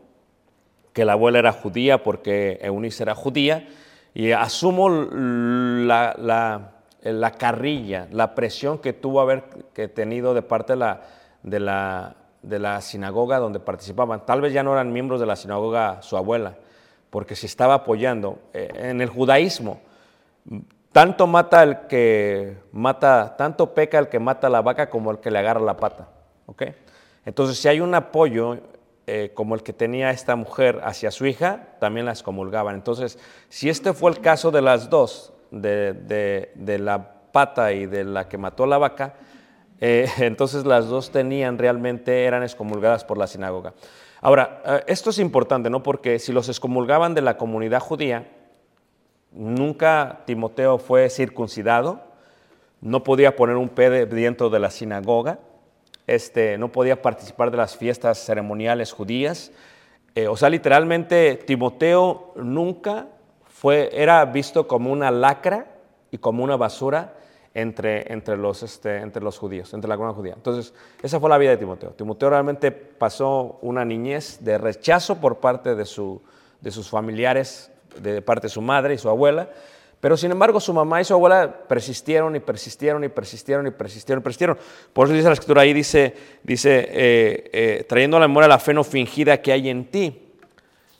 que 0.93 1.05
la 1.05 1.13
abuela 1.13 1.39
era 1.39 1.51
judía 1.51 2.03
porque 2.03 2.59
Eunice 2.61 3.03
era 3.03 3.15
judía, 3.15 3.67
y 4.13 4.31
asumo 4.31 4.89
la, 4.89 6.15
la, 6.17 6.78
la 7.01 7.31
carrilla, 7.31 8.07
la 8.11 8.35
presión 8.35 8.79
que 8.79 8.93
tuvo 8.93 9.21
haber 9.21 9.43
que 9.73 9.87
tenido 9.87 10.33
de 10.33 10.41
parte 10.41 10.73
de 10.73 10.77
la, 10.77 11.01
de, 11.43 11.59
la, 11.59 12.15
de 12.41 12.59
la 12.59 12.81
sinagoga 12.81 13.39
donde 13.39 13.59
participaban. 13.59 14.25
Tal 14.25 14.41
vez 14.41 14.53
ya 14.53 14.63
no 14.63 14.73
eran 14.73 14.91
miembros 14.91 15.19
de 15.19 15.25
la 15.25 15.35
sinagoga 15.35 16.01
su 16.01 16.17
abuela, 16.17 16.55
porque 17.09 17.35
se 17.35 17.45
estaba 17.45 17.75
apoyando. 17.75 18.39
Eh, 18.53 18.69
en 18.75 19.01
el 19.01 19.09
judaísmo, 19.09 19.79
tanto 20.91 21.27
mata 21.27 21.63
el 21.63 21.87
que 21.87 22.57
mata, 22.71 23.35
tanto 23.37 23.73
peca 23.73 23.99
el 23.99 24.09
que 24.09 24.19
mata 24.19 24.49
la 24.49 24.61
vaca 24.61 24.89
como 24.89 25.11
el 25.11 25.19
que 25.19 25.31
le 25.31 25.39
agarra 25.39 25.61
la 25.61 25.77
pata. 25.77 26.09
¿ok? 26.47 26.63
Entonces, 27.25 27.57
si 27.59 27.67
hay 27.67 27.79
un 27.79 27.93
apoyo 27.95 28.57
eh, 29.07 29.31
como 29.33 29.55
el 29.55 29.63
que 29.63 29.73
tenía 29.73 30.11
esta 30.11 30.35
mujer 30.35 30.81
hacia 30.83 31.11
su 31.11 31.25
hija, 31.25 31.67
también 31.79 32.05
la 32.05 32.11
excomulgaban. 32.11 32.75
Entonces, 32.75 33.17
si 33.49 33.69
este 33.69 33.93
fue 33.93 34.11
el 34.11 34.19
caso 34.19 34.51
de 34.51 34.61
las 34.61 34.89
dos, 34.89 35.33
de, 35.51 35.93
de- 36.55 36.79
la 36.79 37.13
pata 37.31 37.71
y 37.73 37.85
de 37.85 38.03
la 38.03 38.27
que 38.27 38.37
mató 38.37 38.65
la 38.65 38.77
vaca, 38.77 39.13
eh, 39.79 40.07
entonces 40.19 40.65
las 40.65 40.87
dos 40.87 41.11
tenían 41.11 41.57
realmente, 41.57 42.25
eran 42.25 42.43
excomulgadas 42.43 43.03
por 43.05 43.17
la 43.17 43.27
sinagoga. 43.27 43.73
Ahora, 44.21 44.61
eh, 44.65 44.83
esto 44.87 45.09
es 45.11 45.19
importante, 45.19 45.69
¿no? 45.69 45.81
Porque 45.83 46.19
si 46.19 46.31
los 46.33 46.49
excomulgaban 46.49 47.13
de 47.13 47.21
la 47.21 47.37
comunidad 47.37 47.79
judía, 47.79 48.27
nunca 49.31 50.21
Timoteo 50.25 50.77
fue 50.77 51.09
circuncidado, 51.09 52.01
no 52.81 53.03
podía 53.03 53.35
poner 53.35 53.57
un 53.57 53.69
pie 53.69 53.89
de- 53.89 54.05
dentro 54.05 54.49
de 54.49 54.59
la 54.59 54.71
sinagoga, 54.71 55.39
este, 56.07 56.57
no 56.57 56.71
podía 56.71 57.01
participar 57.01 57.51
de 57.51 57.57
las 57.57 57.77
fiestas 57.77 58.17
ceremoniales 58.25 58.91
judías. 58.91 59.51
Eh, 60.15 60.27
o 60.27 60.35
sea, 60.35 60.49
literalmente 60.49 61.35
Timoteo 61.45 62.33
nunca 62.35 63.07
fue, 63.59 63.89
era 63.91 64.23
visto 64.23 64.69
como 64.69 64.89
una 64.89 65.11
lacra 65.11 65.67
y 66.11 66.17
como 66.17 66.45
una 66.45 66.55
basura 66.55 67.13
entre, 67.53 68.09
entre, 68.13 68.37
los, 68.37 68.63
este, 68.63 68.99
entre 68.99 69.21
los 69.21 69.37
judíos, 69.37 69.73
entre 69.73 69.89
la 69.89 69.97
comunidad 69.97 70.15
judía. 70.15 70.33
Entonces, 70.37 70.73
esa 71.03 71.19
fue 71.19 71.29
la 71.29 71.37
vida 71.37 71.49
de 71.49 71.57
Timoteo. 71.57 71.89
Timoteo 71.89 72.29
realmente 72.29 72.71
pasó 72.71 73.59
una 73.61 73.83
niñez 73.83 74.45
de 74.45 74.57
rechazo 74.57 75.17
por 75.17 75.39
parte 75.39 75.75
de, 75.75 75.83
su, 75.83 76.21
de 76.61 76.71
sus 76.71 76.89
familiares, 76.89 77.69
de 78.01 78.21
parte 78.21 78.47
de 78.47 78.49
su 78.49 78.61
madre 78.61 78.93
y 78.93 78.97
su 78.97 79.09
abuela, 79.09 79.49
pero 79.99 80.15
sin 80.15 80.31
embargo 80.31 80.61
su 80.61 80.73
mamá 80.73 81.01
y 81.01 81.03
su 81.03 81.13
abuela 81.13 81.53
persistieron 81.67 82.37
y 82.37 82.39
persistieron 82.39 83.03
y 83.03 83.09
persistieron 83.09 83.67
y 83.67 83.71
persistieron 83.71 84.21
y 84.21 84.23
persistieron. 84.23 84.57
Por 84.93 85.07
eso 85.07 85.15
dice 85.15 85.27
la 85.27 85.33
escritura 85.33 85.63
ahí, 85.63 85.73
dice, 85.73 86.15
dice 86.43 86.87
eh, 86.89 87.49
eh, 87.51 87.85
trayendo 87.89 88.15
a 88.15 88.21
la 88.21 88.29
memoria 88.29 88.47
la 88.47 88.59
fe 88.59 88.73
no 88.73 88.85
fingida 88.85 89.41
que 89.41 89.51
hay 89.51 89.67
en 89.67 89.83
ti. 89.91 90.28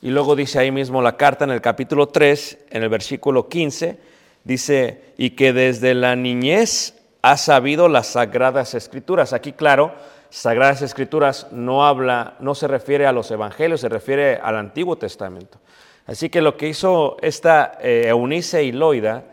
Y 0.02 0.10
luego 0.10 0.34
dice 0.34 0.58
ahí 0.58 0.70
mismo 0.70 1.02
la 1.02 1.16
carta 1.16 1.44
en 1.44 1.50
el 1.50 1.60
capítulo 1.60 2.08
3, 2.08 2.58
en 2.70 2.82
el 2.82 2.88
versículo 2.88 3.48
15, 3.48 3.98
dice, 4.44 5.12
y 5.18 5.30
que 5.30 5.52
desde 5.52 5.94
la 5.94 6.16
niñez 6.16 6.94
ha 7.22 7.36
sabido 7.36 7.88
las 7.88 8.06
sagradas 8.06 8.74
escrituras. 8.74 9.32
Aquí, 9.32 9.52
claro, 9.52 9.92
sagradas 10.30 10.80
escrituras 10.80 11.48
no 11.50 11.86
habla, 11.86 12.36
no 12.40 12.54
se 12.54 12.66
refiere 12.66 13.06
a 13.06 13.12
los 13.12 13.30
evangelios, 13.30 13.82
se 13.82 13.88
refiere 13.90 14.36
al 14.36 14.56
Antiguo 14.56 14.96
Testamento. 14.96 15.58
Así 16.06 16.30
que 16.30 16.40
lo 16.40 16.56
que 16.56 16.68
hizo 16.68 17.18
esta 17.20 17.78
eh, 17.82 18.04
Eunice 18.06 18.64
y 18.64 18.72
Loida, 18.72 19.24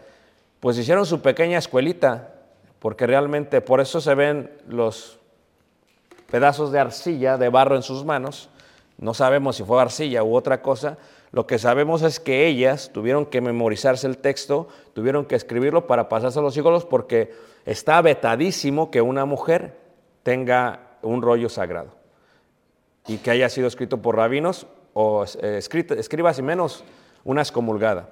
pues 0.59 0.77
hicieron 0.77 1.05
su 1.05 1.21
pequeña 1.21 1.59
escuelita, 1.59 2.33
porque 2.79 3.07
realmente 3.07 3.61
por 3.61 3.79
eso 3.79 4.01
se 4.01 4.13
ven 4.15 4.51
los 4.67 5.17
pedazos 6.29 6.71
de 6.71 6.79
arcilla, 6.79 7.37
de 7.37 7.49
barro 7.49 7.75
en 7.75 7.83
sus 7.83 8.03
manos. 8.03 8.49
No 8.97 9.13
sabemos 9.13 9.55
si 9.55 9.63
fue 9.63 9.81
arcilla 9.81 10.23
u 10.23 10.35
otra 10.35 10.61
cosa. 10.61 10.97
Lo 11.31 11.45
que 11.45 11.59
sabemos 11.59 12.01
es 12.01 12.19
que 12.19 12.47
ellas 12.47 12.89
tuvieron 12.93 13.25
que 13.25 13.41
memorizarse 13.41 14.07
el 14.07 14.17
texto, 14.17 14.67
tuvieron 14.93 15.25
que 15.25 15.35
escribirlo 15.35 15.85
para 15.87 16.09
pasarse 16.09 16.39
a 16.39 16.41
los 16.41 16.55
hijos 16.57 16.85
porque 16.85 17.33
está 17.65 18.01
vetadísimo 18.01 18.89
que 18.89 19.01
una 19.01 19.25
mujer 19.25 19.77
tenga 20.23 20.97
un 21.01 21.21
rollo 21.21 21.49
sagrado 21.49 21.89
y 23.07 23.17
que 23.17 23.29
haya 23.31 23.49
sido 23.49 23.67
escrito 23.67 24.01
por 24.01 24.15
rabinos 24.15 24.67
o 24.93 25.25
eh, 25.41 25.57
escrito- 25.59 25.93
escribas 25.93 26.39
y 26.39 26.41
menos 26.41 26.83
una 27.23 27.41
excomulgada. 27.41 28.09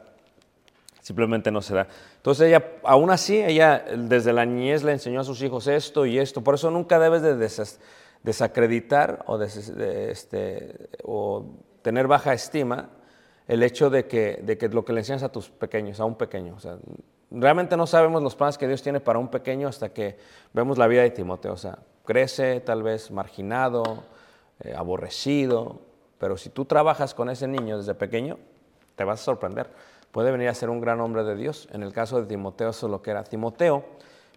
Simplemente 1.02 1.52
no 1.52 1.62
se 1.62 1.74
da. 1.76 1.88
Entonces 2.18 2.48
ella, 2.48 2.64
aún 2.84 3.12
así, 3.12 3.38
ella 3.42 3.86
desde 3.96 4.34
la 4.34 4.46
niñez 4.46 4.84
le 4.84 4.92
enseñó 4.92 5.20
a 5.22 5.24
sus 5.24 5.42
hijos 5.42 5.68
esto 5.68 6.06
y 6.06 6.18
esto. 6.20 6.44
Por 6.44 6.56
eso 6.56 6.70
nunca 6.72 7.00
debes 7.00 7.22
de 7.22 7.36
desas- 7.36 7.80
desacreditar 8.26 9.24
este, 10.10 10.90
o 11.04 11.46
tener 11.84 12.08
baja 12.08 12.34
estima 12.34 12.90
el 13.48 13.62
hecho 13.62 13.92
de 13.92 14.08
que, 14.08 14.42
de 14.42 14.58
que 14.58 14.68
lo 14.70 14.84
que 14.84 14.94
le 14.94 15.02
enseñas 15.02 15.22
a 15.22 15.30
tus 15.30 15.52
pequeños, 15.52 16.00
a 16.00 16.06
un 16.06 16.16
pequeño. 16.16 16.58
Realmente 17.30 17.78
no 17.78 17.86
sabemos 17.86 18.24
los 18.24 18.36
planes 18.36 18.58
que 18.58 18.68
Dios 18.68 18.82
tiene 18.82 19.00
para 19.00 19.20
un 19.20 19.30
pequeño 19.30 19.68
hasta 19.68 19.90
que 19.90 20.18
vemos 20.54 20.80
la 20.80 20.88
vida 20.88 21.04
de 21.04 21.12
Timoteo. 21.12 21.54
O 21.54 21.58
sea, 21.58 21.78
crece 22.04 22.62
tal 22.62 22.82
vez 22.82 23.12
marginado, 23.12 23.84
eh, 24.62 24.74
aborrecido, 24.76 25.82
pero 26.18 26.36
si 26.36 26.50
tú 26.50 26.66
trabajas 26.66 27.14
con 27.14 27.30
ese 27.30 27.48
niño 27.48 27.78
desde 27.78 27.94
pequeño, 27.94 28.40
te 28.96 29.04
vas 29.04 29.22
a 29.22 29.24
sorprender. 29.24 29.70
Puede 30.12 30.32
venir 30.32 30.50
a 30.50 30.56
ser 30.56 30.72
un 30.72 30.82
gran 30.82 31.00
hombre 31.00 31.24
de 31.24 31.36
Dios. 31.36 31.68
En 31.72 31.84
el 31.84 31.94
caso 31.94 32.20
de 32.20 32.26
Timoteo, 32.26 32.70
eso 32.70 32.88
es 32.88 32.92
lo 32.92 33.04
que 33.04 33.12
era. 33.12 33.24
Timoteo 33.24 33.86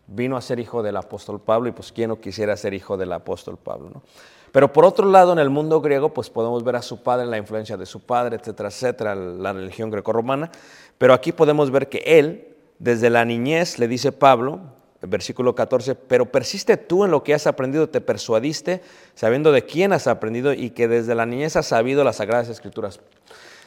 vino 0.08 0.36
a 0.36 0.40
ser 0.40 0.58
hijo 0.58 0.82
del 0.82 0.96
apóstol 0.96 1.40
Pablo 1.40 1.68
y 1.68 1.72
pues 1.72 1.92
quién 1.92 2.08
no 2.08 2.20
quisiera 2.20 2.56
ser 2.56 2.74
hijo 2.74 2.96
del 2.96 3.12
apóstol 3.12 3.56
Pablo, 3.56 3.90
¿no? 3.94 4.02
Pero 4.50 4.72
por 4.72 4.84
otro 4.84 5.10
lado, 5.10 5.32
en 5.32 5.38
el 5.38 5.50
mundo 5.50 5.80
griego, 5.80 6.12
pues 6.14 6.30
podemos 6.30 6.64
ver 6.64 6.76
a 6.76 6.82
su 6.82 7.02
padre, 7.02 7.26
la 7.26 7.36
influencia 7.36 7.76
de 7.76 7.86
su 7.86 8.00
padre, 8.00 8.36
etcétera, 8.36 8.70
etcétera, 8.70 9.14
la 9.14 9.52
religión 9.52 9.90
grecorromana. 9.90 10.50
Pero 10.96 11.12
aquí 11.12 11.32
podemos 11.32 11.70
ver 11.70 11.88
que 11.88 11.98
él, 12.06 12.56
desde 12.78 13.10
la 13.10 13.26
niñez, 13.26 13.78
le 13.78 13.88
dice 13.88 14.10
Pablo, 14.10 14.60
versículo 15.02 15.54
14, 15.54 15.94
pero 15.94 16.26
persiste 16.26 16.76
tú 16.76 17.04
en 17.04 17.10
lo 17.10 17.22
que 17.22 17.34
has 17.34 17.46
aprendido, 17.46 17.88
te 17.88 18.00
persuadiste, 18.00 18.82
sabiendo 19.14 19.52
de 19.52 19.64
quién 19.64 19.92
has 19.92 20.06
aprendido 20.06 20.52
y 20.52 20.70
que 20.70 20.88
desde 20.88 21.14
la 21.14 21.26
niñez 21.26 21.56
has 21.56 21.66
sabido 21.66 22.02
las 22.02 22.16
sagradas 22.16 22.48
escrituras. 22.48 23.00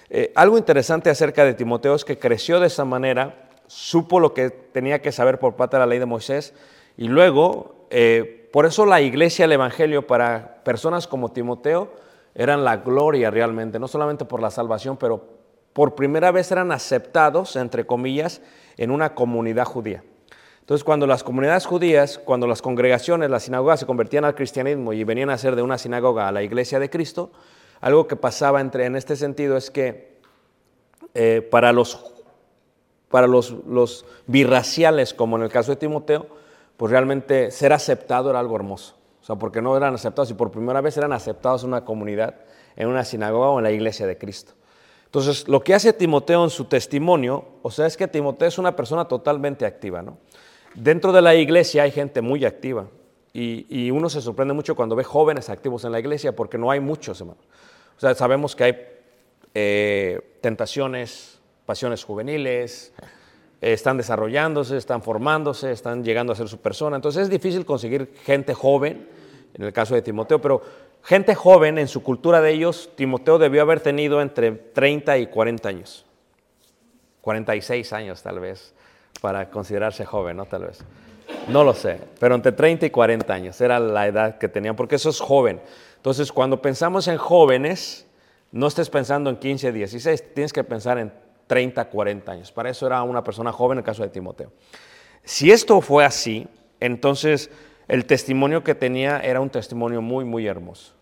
Eh, 0.10 0.34
algo 0.36 0.58
interesante 0.58 1.10
acerca 1.10 1.46
de 1.46 1.54
Timoteo 1.54 1.96
es 1.96 2.04
que 2.04 2.20
creció 2.20 2.60
de 2.60 2.68
esa 2.68 2.84
manera, 2.84 3.51
supo 3.72 4.20
lo 4.20 4.34
que 4.34 4.50
tenía 4.50 5.02
que 5.02 5.14
saber 5.14 5.40
por 5.40 5.56
parte 5.56 5.78
de 5.78 5.80
la 5.80 5.86
ley 5.86 5.98
de 5.98 6.06
Moisés 6.06 6.54
y 6.98 7.08
luego, 7.08 7.88
eh, 7.90 8.50
por 8.52 8.66
eso 8.66 8.86
la 8.86 9.00
iglesia, 9.00 9.46
el 9.46 9.54
evangelio 9.54 10.06
para 10.06 10.62
personas 10.66 11.08
como 11.08 11.32
Timoteo 11.32 11.94
eran 12.36 12.66
la 12.66 12.78
gloria 12.78 13.32
realmente, 13.32 13.80
no 13.80 13.88
solamente 13.88 14.26
por 14.26 14.42
la 14.42 14.52
salvación, 14.52 14.98
pero 14.98 15.26
por 15.72 15.96
primera 15.96 16.32
vez 16.32 16.52
eran 16.52 16.74
aceptados, 16.74 17.56
entre 17.56 17.86
comillas, 17.86 18.42
en 18.76 18.92
una 18.92 19.16
comunidad 19.16 19.64
judía. 19.64 20.04
Entonces, 20.60 20.84
cuando 20.84 21.08
las 21.08 21.24
comunidades 21.24 21.66
judías, 21.66 22.18
cuando 22.18 22.48
las 22.48 22.62
congregaciones, 22.62 23.30
las 23.30 23.44
sinagogas 23.44 23.80
se 23.80 23.86
convertían 23.86 24.26
al 24.26 24.36
cristianismo 24.36 24.92
y 24.92 25.06
venían 25.06 25.30
a 25.30 25.38
ser 25.38 25.56
de 25.56 25.62
una 25.62 25.78
sinagoga 25.78 26.28
a 26.28 26.34
la 26.34 26.44
iglesia 26.44 26.78
de 26.78 26.90
Cristo, 26.90 27.32
algo 27.80 28.06
que 28.06 28.18
pasaba 28.18 28.60
entre, 28.60 28.86
en 28.86 28.98
este 28.98 29.16
sentido 29.16 29.56
es 29.56 29.72
que 29.72 30.20
eh, 31.14 31.48
para 31.50 31.72
los, 31.72 32.21
para 33.12 33.28
los, 33.28 33.52
los 33.68 34.06
birraciales, 34.28 35.14
como 35.14 35.38
en 35.38 35.44
el 35.44 35.50
caso 35.50 35.72
de 35.72 35.76
Timoteo, 35.76 36.28
pues 36.78 36.92
realmente 36.92 37.52
ser 37.52 37.74
aceptado 37.74 38.30
era 38.30 38.40
algo 38.40 38.56
hermoso. 38.56 38.96
O 39.22 39.26
sea, 39.26 39.36
porque 39.36 39.62
no 39.62 39.78
eran 39.78 39.94
aceptados 39.94 40.32
y 40.32 40.34
por 40.34 40.50
primera 40.50 40.82
vez 40.82 40.98
eran 40.98 41.14
aceptados 41.14 41.64
en 41.64 41.70
una 41.70 41.86
comunidad, 41.86 42.36
en 42.76 42.88
una 42.88 43.04
sinagoga 43.06 43.50
o 43.50 43.60
en 43.60 43.64
la 43.64 43.72
iglesia 43.72 44.08
de 44.08 44.18
Cristo. 44.18 44.54
Entonces, 45.06 45.48
lo 45.48 45.62
que 45.62 45.74
hace 45.74 45.94
Timoteo 45.94 46.44
en 46.44 46.50
su 46.50 46.66
testimonio, 46.66 47.46
o 47.62 47.70
sea, 47.70 47.86
es 47.86 47.98
que 47.98 48.08
Timoteo 48.08 48.48
es 48.48 48.58
una 48.58 48.76
persona 48.76 49.06
totalmente 49.06 49.66
activa, 49.66 50.02
¿no? 50.02 50.18
Dentro 50.74 51.12
de 51.12 51.22
la 51.22 51.36
iglesia 51.36 51.84
hay 51.84 51.92
gente 51.92 52.22
muy 52.22 52.46
activa 52.46 52.88
y, 53.34 53.66
y 53.70 53.92
uno 53.92 54.10
se 54.10 54.22
sorprende 54.22 54.54
mucho 54.54 54.74
cuando 54.74 54.96
ve 54.96 55.04
jóvenes 55.04 55.50
activos 55.50 55.84
en 55.84 55.92
la 55.92 56.00
iglesia 56.00 56.34
porque 56.34 56.58
no 56.58 56.72
hay 56.72 56.80
muchos, 56.80 57.20
hermano. 57.20 57.42
O 57.98 58.00
sea, 58.00 58.16
sabemos 58.16 58.56
que 58.56 58.64
hay 58.64 58.78
eh, 59.54 60.38
tentaciones, 60.40 61.41
pasiones 61.66 62.04
juveniles, 62.04 62.94
eh, 63.62 63.74
están 63.74 63.98
desarrollándose, 63.98 64.78
están 64.78 65.02
formándose, 65.02 65.72
están 65.72 66.04
llegando 66.04 66.34
a 66.34 66.36
ser 66.36 66.48
su 66.48 66.60
persona. 66.60 66.96
Entonces 66.96 67.24
es 67.24 67.30
difícil 67.30 67.66
conseguir 67.66 68.14
gente 68.24 68.54
joven, 68.54 69.08
en 69.54 69.64
el 69.64 69.74
caso 69.74 69.96
de 69.96 70.02
Timoteo, 70.02 70.42
pero 70.42 70.62
gente 71.04 71.36
joven 71.36 71.78
en 71.78 71.88
su 71.88 72.02
cultura 72.04 72.42
de 72.42 72.52
ellos, 72.52 72.90
Timoteo 72.96 73.38
debió 73.38 73.62
haber 73.62 73.80
tenido 73.80 74.22
entre 74.22 74.52
30 74.52 75.18
y 75.18 75.28
40 75.28 75.70
años. 75.70 76.06
46 77.22 77.94
años 77.94 78.24
tal 78.24 78.40
vez, 78.40 78.74
para 79.22 79.50
considerarse 79.50 80.06
joven, 80.06 80.38
¿no? 80.38 80.46
Tal 80.46 80.66
vez. 80.66 80.80
No 81.48 81.64
lo 81.64 81.74
sé, 81.74 82.00
pero 82.20 82.36
entre 82.36 82.52
30 82.52 82.88
y 82.88 82.90
40 82.90 83.34
años 83.34 83.62
era 83.62 83.80
la 83.80 84.08
edad 84.08 84.38
que 84.38 84.48
tenían, 84.48 84.76
porque 84.76 84.96
eso 84.96 85.10
es 85.10 85.20
joven. 85.20 85.62
Entonces, 85.98 86.32
cuando 86.32 86.62
pensamos 86.62 87.08
en 87.08 87.18
jóvenes, 87.18 88.08
no 88.52 88.68
estés 88.68 88.90
pensando 88.90 89.30
en 89.30 89.38
15, 89.38 89.72
16, 89.72 90.34
tienes 90.34 90.52
que 90.52 90.64
pensar 90.64 90.98
en 90.98 91.12
30, 91.52 91.84
40 91.84 92.32
años. 92.32 92.50
Para 92.50 92.70
eso 92.70 92.88
era 92.88 93.04
una 93.04 93.26
persona 93.26 93.52
joven 93.52 93.76
en 93.76 93.80
el 93.80 93.84
caso 93.84 94.04
de 94.04 94.08
Timoteo. 94.08 94.54
Si 95.26 95.52
esto 95.52 95.82
fue 95.82 96.06
así, 96.06 96.48
entonces 96.80 97.52
el 97.90 98.06
testimonio 98.06 98.64
que 98.64 98.74
tenía 98.74 99.20
era 99.20 99.42
un 99.42 99.50
testimonio 99.50 100.02
muy, 100.02 100.24
muy 100.24 100.48
hermoso. 100.48 100.94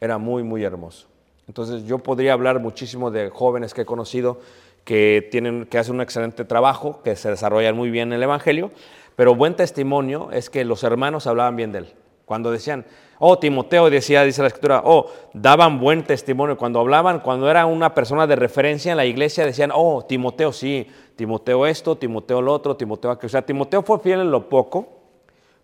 Era 0.00 0.16
muy, 0.16 0.44
muy 0.44 0.62
hermoso. 0.62 1.08
Entonces 1.48 1.84
yo 1.84 1.98
podría 1.98 2.34
hablar 2.34 2.60
muchísimo 2.60 3.10
de 3.10 3.28
jóvenes 3.28 3.74
que 3.74 3.80
he 3.80 3.84
conocido 3.84 4.38
que, 4.84 5.26
tienen, 5.32 5.66
que 5.66 5.78
hacen 5.78 5.96
un 5.96 6.02
excelente 6.02 6.44
trabajo, 6.44 7.02
que 7.02 7.16
se 7.16 7.30
desarrollan 7.30 7.74
muy 7.74 7.90
bien 7.90 8.10
en 8.10 8.18
el 8.18 8.22
Evangelio, 8.22 8.70
pero 9.16 9.34
buen 9.34 9.56
testimonio 9.56 10.30
es 10.30 10.48
que 10.48 10.64
los 10.64 10.84
hermanos 10.84 11.26
hablaban 11.26 11.56
bien 11.56 11.72
de 11.72 11.78
él. 11.78 11.94
Cuando 12.28 12.50
decían, 12.50 12.84
oh, 13.20 13.38
Timoteo 13.38 13.88
decía, 13.88 14.22
dice 14.22 14.42
la 14.42 14.48
escritura, 14.48 14.82
oh, 14.84 15.06
daban 15.32 15.80
buen 15.80 16.04
testimonio. 16.04 16.58
Cuando 16.58 16.78
hablaban, 16.78 17.20
cuando 17.20 17.50
era 17.50 17.64
una 17.64 17.94
persona 17.94 18.26
de 18.26 18.36
referencia 18.36 18.90
en 18.90 18.98
la 18.98 19.06
iglesia, 19.06 19.46
decían, 19.46 19.70
oh, 19.74 20.04
Timoteo 20.06 20.52
sí, 20.52 20.86
Timoteo 21.16 21.64
esto, 21.64 21.96
Timoteo 21.96 22.42
lo 22.42 22.52
otro, 22.52 22.76
Timoteo 22.76 23.10
aquello. 23.10 23.28
O 23.28 23.30
sea, 23.30 23.46
Timoteo 23.46 23.82
fue 23.82 23.98
fiel 24.00 24.20
en 24.20 24.30
lo 24.30 24.50
poco, 24.50 24.88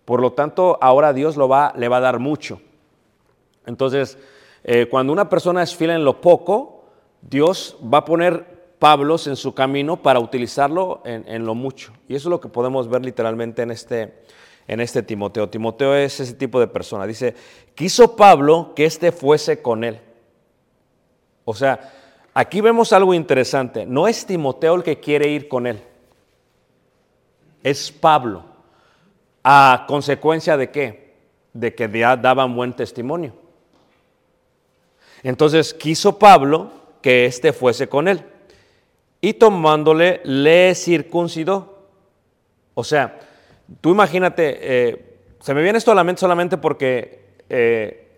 por 0.07 0.23
lo 0.23 0.33
tanto, 0.33 0.79
ahora 0.81 1.13
Dios 1.13 1.37
lo 1.37 1.47
va, 1.47 1.75
le 1.77 1.87
va 1.89 1.99
a 1.99 2.01
dar 2.01 2.19
mucho. 2.19 2.63
Entonces, 3.67 4.17
eh, 4.63 4.87
cuando 4.91 5.13
una 5.13 5.29
persona 5.29 5.63
es 5.63 5.77
fiel 5.77 5.91
en 5.91 6.03
lo 6.03 6.23
poco, 6.23 6.87
Dios 7.21 7.77
va 7.93 7.99
a 7.99 8.05
poner 8.07 8.55
Pablos 8.79 9.27
en 9.27 9.37
su 9.37 9.53
camino 9.53 9.99
para 9.99 10.19
utilizarlo 10.19 11.03
en, 11.05 11.29
en 11.29 11.45
lo 11.45 11.55
mucho. 11.55 11.93
Y 12.09 12.15
eso 12.15 12.29
es 12.29 12.31
lo 12.31 12.41
que 12.41 12.49
podemos 12.49 12.89
ver 12.89 13.05
literalmente 13.05 13.61
en 13.61 13.71
este, 13.71 14.15
en 14.67 14.81
este 14.81 15.03
Timoteo. 15.03 15.49
Timoteo 15.49 15.95
es 15.95 16.21
ese 16.21 16.35
tipo 16.35 16.59
de 16.61 16.67
persona. 16.67 17.07
Dice, 17.07 17.35
quiso 17.75 18.17
Pablo 18.17 18.73
que 18.75 18.87
éste 18.87 19.13
fuese 19.13 19.61
con 19.61 19.85
él. 19.85 20.01
O 21.45 21.55
sea, 21.55 21.93
aquí 22.33 22.61
vemos 22.61 22.93
algo 22.93 23.15
interesante. 23.15 23.85
No 23.87 24.09
es 24.09 24.25
Timoteo 24.25 24.75
el 24.77 24.83
que 24.83 25.01
quiere 25.01 25.29
ir 25.29 25.49
con 25.49 25.67
él. 25.67 25.83
Es 27.63 27.91
Pablo. 27.93 28.45
¿A 29.43 29.85
consecuencia 29.87 30.57
de 30.57 30.71
qué? 30.71 31.15
De 31.53 31.75
que 31.75 31.89
ya 31.91 32.17
daban 32.17 32.57
buen 32.57 32.73
testimonio. 32.73 33.35
Entonces 35.23 35.73
quiso 35.75 36.19
Pablo 36.19 36.71
que 37.03 37.27
éste 37.27 37.53
fuese 37.53 37.89
con 37.89 38.09
él. 38.09 38.23
Y 39.21 39.35
tomándole, 39.35 40.21
le 40.25 40.75
circuncidó. 40.75 41.87
O 42.75 42.85
sea, 42.85 43.19
Tú 43.81 43.91
imagínate, 43.91 44.59
eh, 44.61 45.19
se 45.41 45.55
me 45.55 45.63
viene 45.63 45.79
esto 45.79 45.93
a 45.93 45.95
la 45.95 46.05
mente 46.05 46.21
solamente 46.21 46.59
porque 46.59 47.37
eh, 47.49 48.09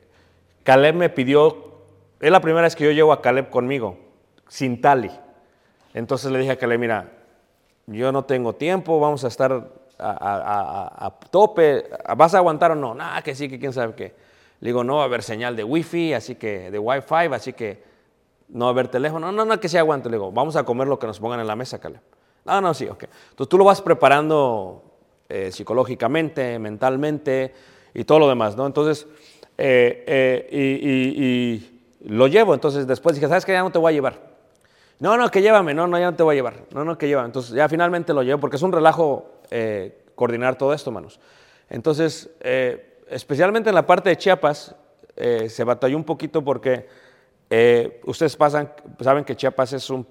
Caleb 0.62 0.94
me 0.94 1.08
pidió, 1.08 1.74
es 2.20 2.30
la 2.30 2.40
primera 2.40 2.62
vez 2.62 2.74
que 2.74 2.84
yo 2.84 2.90
llevo 2.90 3.12
a 3.12 3.22
Caleb 3.22 3.50
conmigo, 3.50 3.98
sin 4.48 4.80
tali. 4.80 5.10
Entonces 5.94 6.30
le 6.30 6.38
dije 6.38 6.52
a 6.52 6.56
Caleb, 6.56 6.80
mira, 6.80 7.12
yo 7.86 8.12
no 8.12 8.24
tengo 8.24 8.54
tiempo, 8.54 8.98
vamos 8.98 9.24
a 9.24 9.28
estar 9.28 9.70
a, 9.98 11.18
tope, 11.30 11.88
¿vas 12.16 12.34
a 12.34 12.38
aguantar 12.38 12.72
o 12.72 12.74
no? 12.74 12.94
Nada, 12.94 13.22
que 13.22 13.34
sí, 13.34 13.48
que 13.48 13.58
quién 13.58 13.72
sabe 13.72 13.94
qué. 13.94 14.14
Le 14.60 14.70
digo, 14.70 14.84
no 14.84 14.96
va 14.96 15.02
a 15.02 15.04
haber 15.04 15.22
señal 15.22 15.54
de 15.54 15.64
wifi, 15.64 16.12
así 16.14 16.34
que, 16.34 16.70
de 16.70 16.78
wifi, 16.78 17.32
así 17.32 17.52
que 17.52 17.82
no 18.48 18.64
va 18.66 18.70
a 18.70 18.72
haber 18.72 18.88
teléfono. 18.88 19.26
No, 19.26 19.32
no, 19.32 19.44
no, 19.44 19.60
que 19.60 19.68
sí 19.68 19.76
aguante. 19.76 20.08
Le 20.08 20.16
digo, 20.16 20.32
vamos 20.32 20.56
a 20.56 20.64
comer 20.64 20.88
lo 20.88 20.98
que 20.98 21.06
nos 21.06 21.20
pongan 21.20 21.40
en 21.40 21.46
la 21.46 21.56
mesa, 21.56 21.78
Caleb. 21.78 22.00
No, 22.44 22.60
no, 22.60 22.74
sí, 22.74 22.86
ok. 22.88 23.04
Entonces 23.30 23.48
tú 23.48 23.58
lo 23.58 23.64
vas 23.64 23.82
preparando 23.82 24.85
eh, 25.28 25.50
psicológicamente, 25.50 26.56
mentalmente 26.60 27.52
y 27.92 28.04
todo 28.04 28.20
lo 28.20 28.28
demás, 28.28 28.56
¿no? 28.56 28.64
Entonces, 28.64 29.08
eh, 29.58 30.04
eh, 30.06 30.48
y, 30.52 31.72
lo 32.08 32.28
llevo. 32.28 32.54
Entonces 32.54 32.86
después 32.86 33.16
dije, 33.16 33.26
¿sabes 33.26 33.44
qué? 33.44 33.50
Ya 33.50 33.62
no 33.62 33.72
te 33.72 33.78
voy 33.78 33.90
a 33.90 33.94
llevar. 33.94 34.20
No, 35.00 35.16
no, 35.16 35.28
que 35.28 35.42
llévame. 35.42 35.74
No, 35.74 35.88
no, 35.88 35.98
ya 35.98 36.12
no 36.12 36.16
te 36.16 36.22
voy 36.22 36.34
a 36.34 36.36
llevar. 36.36 36.54
No, 36.72 36.84
no, 36.84 36.96
que 36.96 37.08
llévame. 37.08 37.26
Entonces 37.26 37.54
ya 37.54 37.68
finalmente 37.68 38.14
lo 38.14 38.22
llevo 38.22 38.38
porque 38.38 38.54
es 38.54 38.62
un 38.62 38.70
relajo 38.70 39.32
coordinar 40.14 40.56
todo 40.56 40.72
esto, 40.72 40.92
manos. 40.92 41.18
Entonces, 41.68 42.30
especialmente 43.08 43.70
en 43.70 43.74
la 43.74 43.84
parte 43.84 44.10
de 44.10 44.16
Chiapas, 44.16 44.76
se 45.48 45.64
batalló 45.64 45.96
un 45.96 46.04
poquito 46.04 46.44
porque 46.44 46.88
ustedes 48.04 48.36
pasan, 48.36 48.72
saben 49.00 49.24
que 49.24 49.34
Chiapas 49.34 49.72
es 49.72 49.90
un 49.90 50.06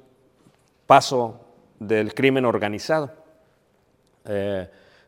paso 0.86 1.40
del 1.80 2.14
crimen 2.14 2.44
organizado. 2.44 3.12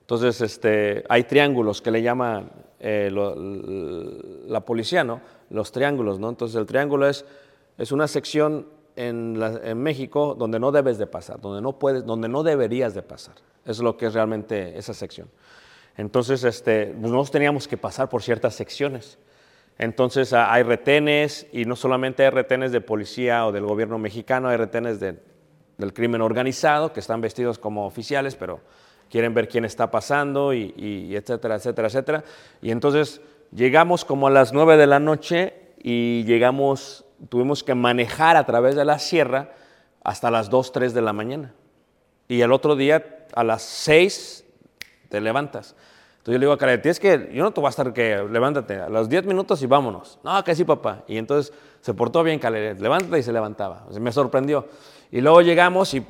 Entonces, 0.08 0.39
este, 0.39 1.04
hay 1.10 1.26
triángulos 1.26 1.82
que 1.82 1.91
le 1.91 2.02
llaman 2.02 2.50
eh, 2.80 3.10
lo- 3.12 3.36
la 3.36 4.62
policía, 4.62 5.04
¿no? 5.04 5.20
Los 5.50 5.74
triángulos, 5.74 6.17
¿no? 6.17 6.30
Entonces, 6.30 6.56
el 6.56 6.65
triángulo 6.65 7.10
es, 7.10 7.26
es 7.78 7.91
una 7.91 8.08
sección 8.08 8.67
en, 8.96 9.38
la- 9.38 9.60
en 9.63 9.80
México 9.80 10.34
donde 10.34 10.60
no 10.60 10.72
debes 10.72 10.98
de 10.98 11.08
pasar, 11.08 11.41
donde 11.41 11.62
no 11.62 11.78
puedes, 11.78 12.06
donde 12.06 12.30
no 12.30 12.43
deberías 12.43 12.93
de 12.93 13.02
pasar. 13.02 13.36
Es 13.65 13.80
lo 13.80 13.98
que 13.98 14.06
es 14.06 14.13
realmente 14.13 14.78
esa 14.78 14.93
sección. 14.93 15.28
Entonces, 15.98 16.43
este, 16.46 16.93
nosotros 16.98 17.32
teníamos 17.32 17.67
que 17.67 17.76
pasar 17.76 18.08
por 18.08 18.24
ciertas 18.24 18.56
secciones. 18.56 19.17
Entonces, 19.78 20.32
hay 20.32 20.63
retenes, 20.63 21.48
y 21.52 21.65
no 21.65 21.76
solamente 21.76 22.24
hay 22.24 22.30
retenes 22.30 22.72
de 22.72 22.80
policía 22.80 23.46
o 23.46 23.52
del 23.52 23.65
gobierno 23.65 23.98
mexicano, 23.98 24.48
hay 24.48 24.56
retenes 24.56 25.02
de- 25.02 25.20
del 25.78 25.93
crimen 25.93 26.22
organizado, 26.22 26.93
que 26.93 27.02
están 27.02 27.20
vestidos 27.20 27.60
como 27.60 27.86
oficiales, 27.86 28.36
pero 28.38 28.62
quieren 29.10 29.34
ver 29.34 29.48
quién 29.48 29.65
está 29.65 29.89
pasando, 29.89 30.54
y, 30.54 31.15
etcétera, 31.15 31.56
etcétera, 31.56 31.88
etcétera. 31.88 32.24
Y 32.62 32.72
entonces, 32.72 33.22
llegamos 33.52 34.06
como 34.06 34.28
a 34.28 34.30
las 34.30 34.54
9 34.54 34.78
de 34.78 34.88
la 34.88 35.00
noche 35.00 35.54
y 35.82 36.24
llegamos, 36.26 37.06
tuvimos 37.30 37.63
que 37.63 37.76
manejar 37.76 38.38
a 38.38 38.46
través 38.46 38.76
de 38.76 38.86
la 38.86 39.00
sierra 39.00 39.52
hasta 40.04 40.32
las 40.32 40.50
2, 40.50 40.72
3 40.72 40.93
de 40.93 41.02
la 41.02 41.13
mañana. 41.13 41.54
Y 42.28 42.41
el 42.41 42.52
otro 42.52 42.76
día 42.76 43.26
a 43.34 43.43
las 43.43 43.62
6 43.62 44.46
te 45.10 45.22
levantas. 45.22 45.76
Entonces 46.17 46.34
yo 46.34 46.39
le 46.39 46.46
digo 46.46 46.54
a 46.54 46.82
tienes 46.82 47.00
que, 47.00 47.32
yo 47.34 47.43
no 47.43 47.52
te 47.52 47.62
voy 47.62 47.67
a 47.67 47.70
estar 47.70 47.93
que, 47.93 48.17
levántate, 48.30 48.82
a 48.82 48.89
los 48.89 49.08
10 49.08 49.26
minutos 49.26 49.62
y 49.62 49.65
vámonos. 49.65 50.20
No, 50.24 50.43
que 50.43 50.56
sí, 50.56 50.65
papá. 50.65 51.04
Y 51.08 51.17
entonces 51.17 51.54
se 51.80 51.93
portó 51.93 52.22
bien 52.22 52.38
Caleb, 52.38 52.82
levántate 52.82 53.20
y 53.20 53.24
se 53.24 53.32
levantaba. 53.32 53.86
O 53.88 53.93
sea, 53.93 54.02
me 54.02 54.12
sorprendió. 54.12 54.67
Y 55.10 55.22
luego 55.22 55.41
llegamos 55.41 55.93
y 55.93 56.06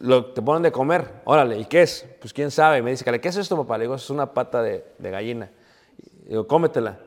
lo, 0.00 0.26
te 0.26 0.42
ponen 0.42 0.62
de 0.62 0.72
comer. 0.72 1.22
Órale, 1.24 1.58
¿y 1.58 1.64
qué 1.64 1.82
es? 1.82 2.06
Pues 2.20 2.32
quién 2.32 2.50
sabe. 2.50 2.82
Me 2.82 2.90
dice, 2.90 3.04
¿qué 3.20 3.28
es 3.28 3.36
esto, 3.36 3.56
papá? 3.56 3.78
Le 3.78 3.84
digo, 3.84 3.94
es 3.94 4.10
una 4.10 4.32
pata 4.32 4.62
de, 4.62 4.84
de 4.98 5.10
gallina. 5.10 5.50
Y 6.26 6.30
digo, 6.30 6.46
cómetela. 6.46 6.98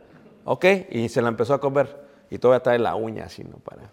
Ok, 0.43 0.65
y 0.89 1.10
se 1.10 1.21
la 1.21 1.30
empezó 1.30 1.54
a 1.54 1.60
comer. 1.60 2.01
Y 2.30 2.38
todavía 2.38 2.63
trae 2.63 2.80
la 2.80 2.95
uña 2.95 3.25
así, 3.25 3.43
¿no? 3.43 3.58
Para... 3.58 3.89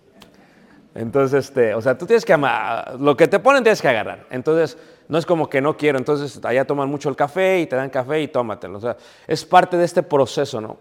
Entonces, 0.95 1.47
este, 1.47 1.75
o 1.75 1.81
sea, 1.81 1.97
tú 1.97 2.07
tienes 2.07 2.25
que 2.25 2.33
amar, 2.33 2.97
lo 2.99 3.17
que 3.17 3.29
te 3.29 3.39
ponen 3.39 3.63
tienes 3.63 3.81
que 3.81 3.89
agarrar. 3.89 4.27
Entonces, 4.31 4.77
no 5.07 5.19
es 5.19 5.27
como 5.27 5.49
que 5.49 5.61
no 5.61 5.77
quiero, 5.77 5.99
entonces 5.99 6.45
allá 6.45 6.67
toman 6.67 6.89
mucho 6.89 7.09
el 7.09 7.17
café 7.17 7.61
y 7.61 7.67
te 7.67 7.77
dan 7.77 7.91
café 7.91 8.21
y 8.21 8.29
tómatelo. 8.29 8.79
O 8.79 8.81
sea, 8.81 8.97
es 9.27 9.45
parte 9.45 9.77
de 9.77 9.85
este 9.85 10.03
proceso, 10.03 10.61
¿no? 10.61 10.79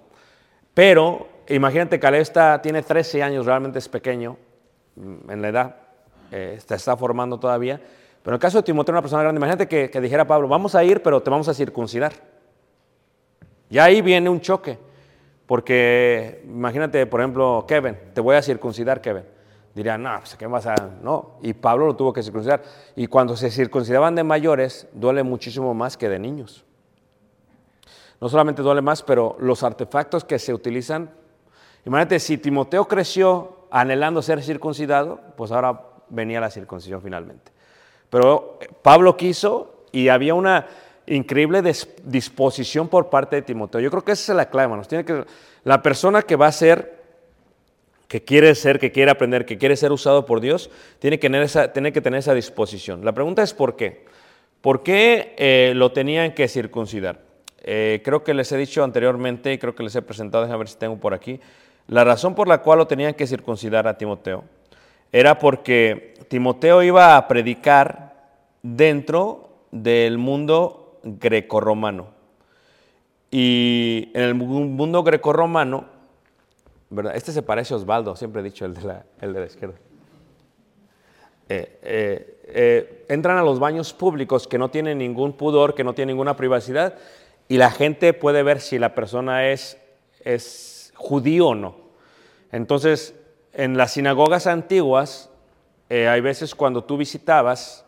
Pero 0.73 1.27
imagínate, 1.49 1.99
Caleb 1.99 2.21
está, 2.21 2.61
tiene 2.61 2.81
13 2.81 3.21
años, 3.21 3.45
realmente 3.45 3.79
es 3.79 3.89
pequeño 3.89 4.37
mm, 4.95 5.31
en 5.31 5.41
la 5.41 5.47
edad, 5.49 5.75
eh, 6.31 6.59
se 6.65 6.75
está 6.75 6.97
formando 6.97 7.39
todavía. 7.39 7.81
Pero 8.27 8.35
en 8.35 8.39
el 8.39 8.41
caso 8.41 8.57
de 8.57 8.63
Timoteo, 8.63 8.91
una 8.91 9.01
persona 9.01 9.21
grande, 9.21 9.39
imagínate 9.39 9.69
que, 9.69 9.89
que 9.89 10.01
dijera 10.01 10.27
Pablo, 10.27 10.49
vamos 10.49 10.75
a 10.75 10.83
ir, 10.83 11.01
pero 11.01 11.23
te 11.23 11.29
vamos 11.29 11.47
a 11.47 11.53
circuncidar. 11.53 12.11
Ya 13.69 13.85
ahí 13.85 14.01
viene 14.01 14.29
un 14.29 14.41
choque, 14.41 14.77
porque 15.45 16.43
imagínate, 16.43 17.05
por 17.05 17.21
ejemplo, 17.21 17.63
Kevin, 17.65 17.97
te 18.13 18.19
voy 18.19 18.35
a 18.35 18.41
circuncidar, 18.41 18.99
Kevin. 18.99 19.23
Dirían, 19.73 20.03
no, 20.03 20.17
pues 20.19 20.35
¿qué 20.35 20.45
vas 20.45 20.65
a...? 20.65 20.75
No, 21.01 21.37
y 21.41 21.53
Pablo 21.53 21.85
lo 21.85 21.95
tuvo 21.95 22.11
que 22.11 22.21
circuncidar. 22.21 22.63
Y 22.97 23.07
cuando 23.07 23.37
se 23.37 23.49
circuncidaban 23.49 24.13
de 24.13 24.25
mayores, 24.25 24.89
duele 24.91 25.23
muchísimo 25.23 25.73
más 25.73 25.95
que 25.95 26.09
de 26.09 26.19
niños. 26.19 26.65
No 28.19 28.27
solamente 28.27 28.61
duele 28.61 28.81
más, 28.81 29.03
pero 29.03 29.37
los 29.39 29.63
artefactos 29.63 30.25
que 30.25 30.37
se 30.37 30.53
utilizan... 30.53 31.11
Imagínate, 31.85 32.19
si 32.19 32.37
Timoteo 32.37 32.89
creció 32.89 33.67
anhelando 33.71 34.21
ser 34.21 34.43
circuncidado, 34.43 35.21
pues 35.37 35.53
ahora 35.53 35.81
venía 36.09 36.41
la 36.41 36.49
circuncisión 36.49 37.01
finalmente. 37.01 37.55
Pero 38.09 38.59
Pablo 38.81 39.17
quiso 39.17 39.83
y 39.91 40.09
había 40.09 40.33
una 40.33 40.67
increíble 41.07 41.61
disposición 42.03 42.87
por 42.87 43.09
parte 43.09 43.37
de 43.37 43.41
Timoteo. 43.41 43.81
Yo 43.81 43.89
creo 43.89 44.03
que 44.03 44.11
esa 44.11 44.33
es 44.33 44.35
la 44.35 44.49
clave, 44.49 44.65
hermanos. 44.65 44.87
Tiene 44.87 45.05
que, 45.05 45.25
la 45.63 45.81
persona 45.81 46.21
que 46.21 46.35
va 46.35 46.47
a 46.47 46.51
ser 46.51 46.97
que 48.07 48.23
quiere 48.23 48.55
ser, 48.55 48.79
que 48.79 48.91
quiere 48.91 49.11
aprender, 49.11 49.45
que 49.45 49.57
quiere 49.57 49.75
ser 49.75 49.91
usado 49.91 50.25
por 50.25 50.39
Dios, 50.39 50.69
tiene 50.99 51.19
que 51.19 51.27
tener 51.27 51.43
esa, 51.43 51.73
que 51.73 52.01
tener 52.01 52.19
esa 52.19 52.33
disposición. 52.33 53.03
La 53.03 53.11
pregunta 53.11 53.43
es 53.43 53.53
¿por 53.53 53.75
qué? 53.75 54.05
¿Por 54.61 54.81
qué 54.81 55.35
eh, 55.37 55.73
lo 55.75 55.91
tenían 55.91 56.33
que 56.33 56.47
circuncidar? 56.47 57.19
Eh, 57.63 58.01
creo 58.05 58.23
que 58.23 58.33
les 58.33 58.51
he 58.51 58.57
dicho 58.57 58.83
anteriormente 58.83 59.51
y 59.51 59.57
creo 59.57 59.75
que 59.75 59.83
les 59.83 59.95
he 59.95 60.01
presentado, 60.01 60.43
déjame 60.43 60.59
ver 60.59 60.69
si 60.69 60.77
tengo 60.77 60.97
por 60.97 61.13
aquí, 61.13 61.39
la 61.87 62.05
razón 62.05 62.33
por 62.33 62.47
la 62.47 62.59
cual 62.59 62.79
lo 62.79 62.87
tenían 62.87 63.13
que 63.13 63.27
circuncidar 63.27 63.87
a 63.87 63.97
Timoteo 63.97 64.45
era 65.11 65.39
porque 65.39 66.15
Timoteo 66.27 66.83
iba 66.83 67.15
a 67.15 67.27
predicar 67.27 68.15
dentro 68.61 69.49
del 69.71 70.17
mundo 70.17 70.99
grecorromano. 71.03 72.09
Y 73.31 74.11
en 74.13 74.23
el 74.23 74.35
mundo 74.35 75.03
grecorromano, 75.03 75.85
¿verdad? 76.89 77.15
Este 77.15 77.31
se 77.31 77.41
parece 77.41 77.73
a 77.73 77.77
Osvaldo, 77.77 78.15
siempre 78.15 78.41
he 78.41 78.43
dicho, 78.43 78.65
el 78.65 78.73
de 78.73 78.81
la, 78.81 79.05
el 79.21 79.33
de 79.33 79.39
la 79.39 79.45
izquierda. 79.45 79.75
Eh, 81.49 81.79
eh, 81.81 82.39
eh, 82.49 83.05
entran 83.09 83.37
a 83.37 83.43
los 83.43 83.59
baños 83.59 83.93
públicos 83.93 84.47
que 84.47 84.57
no 84.57 84.69
tienen 84.69 84.97
ningún 84.97 85.33
pudor, 85.33 85.75
que 85.75 85.83
no 85.83 85.93
tienen 85.93 86.15
ninguna 86.15 86.35
privacidad, 86.35 86.97
y 87.47 87.57
la 87.57 87.71
gente 87.71 88.13
puede 88.13 88.43
ver 88.43 88.59
si 88.59 88.79
la 88.79 88.95
persona 88.95 89.49
es, 89.49 89.77
es 90.23 90.91
judío 90.95 91.49
o 91.49 91.55
no. 91.55 91.75
Entonces, 92.51 93.13
en 93.57 93.75
las 93.75 93.91
sinagogas 93.91 94.47
antiguas, 94.47 95.29
hay 95.89 96.21
veces 96.21 96.55
cuando 96.55 96.85
tú 96.85 96.95
visitabas, 96.95 97.85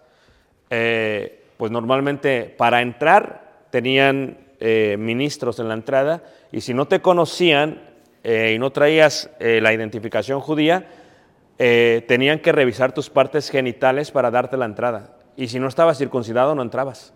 pues 0.68 1.72
normalmente 1.72 2.54
para 2.58 2.82
entrar 2.82 3.66
tenían 3.70 4.38
ministros 4.60 5.60
en 5.60 5.70
la 5.70 5.76
entrada, 5.76 6.24
y 6.52 6.62
si 6.62 6.74
no 6.74 6.88
te 6.88 7.02
conocían, 7.02 7.90
eh, 8.24 8.54
y 8.56 8.60
no 8.60 8.72
traías 8.72 9.30
eh, 9.40 9.60
la 9.62 9.74
identificación 9.74 10.42
judía, 10.42 10.88
eh, 11.58 12.04
tenían 12.08 12.40
que 12.40 12.52
revisar 12.52 12.92
tus 12.92 13.10
partes 13.10 13.50
genitales 13.50 14.12
para 14.12 14.32
darte 14.32 14.58
la 14.58 14.66
entrada. 14.66 15.18
Y 15.38 15.48
si 15.48 15.60
no 15.60 15.68
estabas 15.68 15.98
circuncidado, 15.98 16.54
no 16.54 16.62
entrabas. 16.62 17.14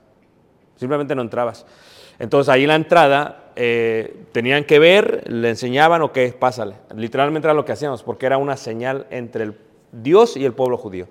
Simplemente 0.78 1.14
no 1.16 1.22
entrabas. 1.22 1.66
Entonces 2.24 2.48
ahí 2.48 2.66
la 2.66 2.76
entrada 2.76 3.52
tenían 4.32 4.64
que 4.64 4.80
ver, 4.80 5.30
le 5.30 5.50
enseñaban, 5.50 6.02
o 6.04 6.14
qué, 6.14 6.30
pásale. 6.32 6.76
Literalmente 6.96 7.48
era 7.48 7.54
lo 7.54 7.66
que 7.66 7.74
hacíamos, 7.74 8.02
porque 8.02 8.26
era 8.26 8.38
una 8.38 8.56
señal 8.56 9.08
entre 9.10 9.44
el 9.44 9.58
Dios 9.92 10.38
y 10.38 10.46
el 10.46 10.54
pueblo 10.54 10.78
judío. 10.78 11.10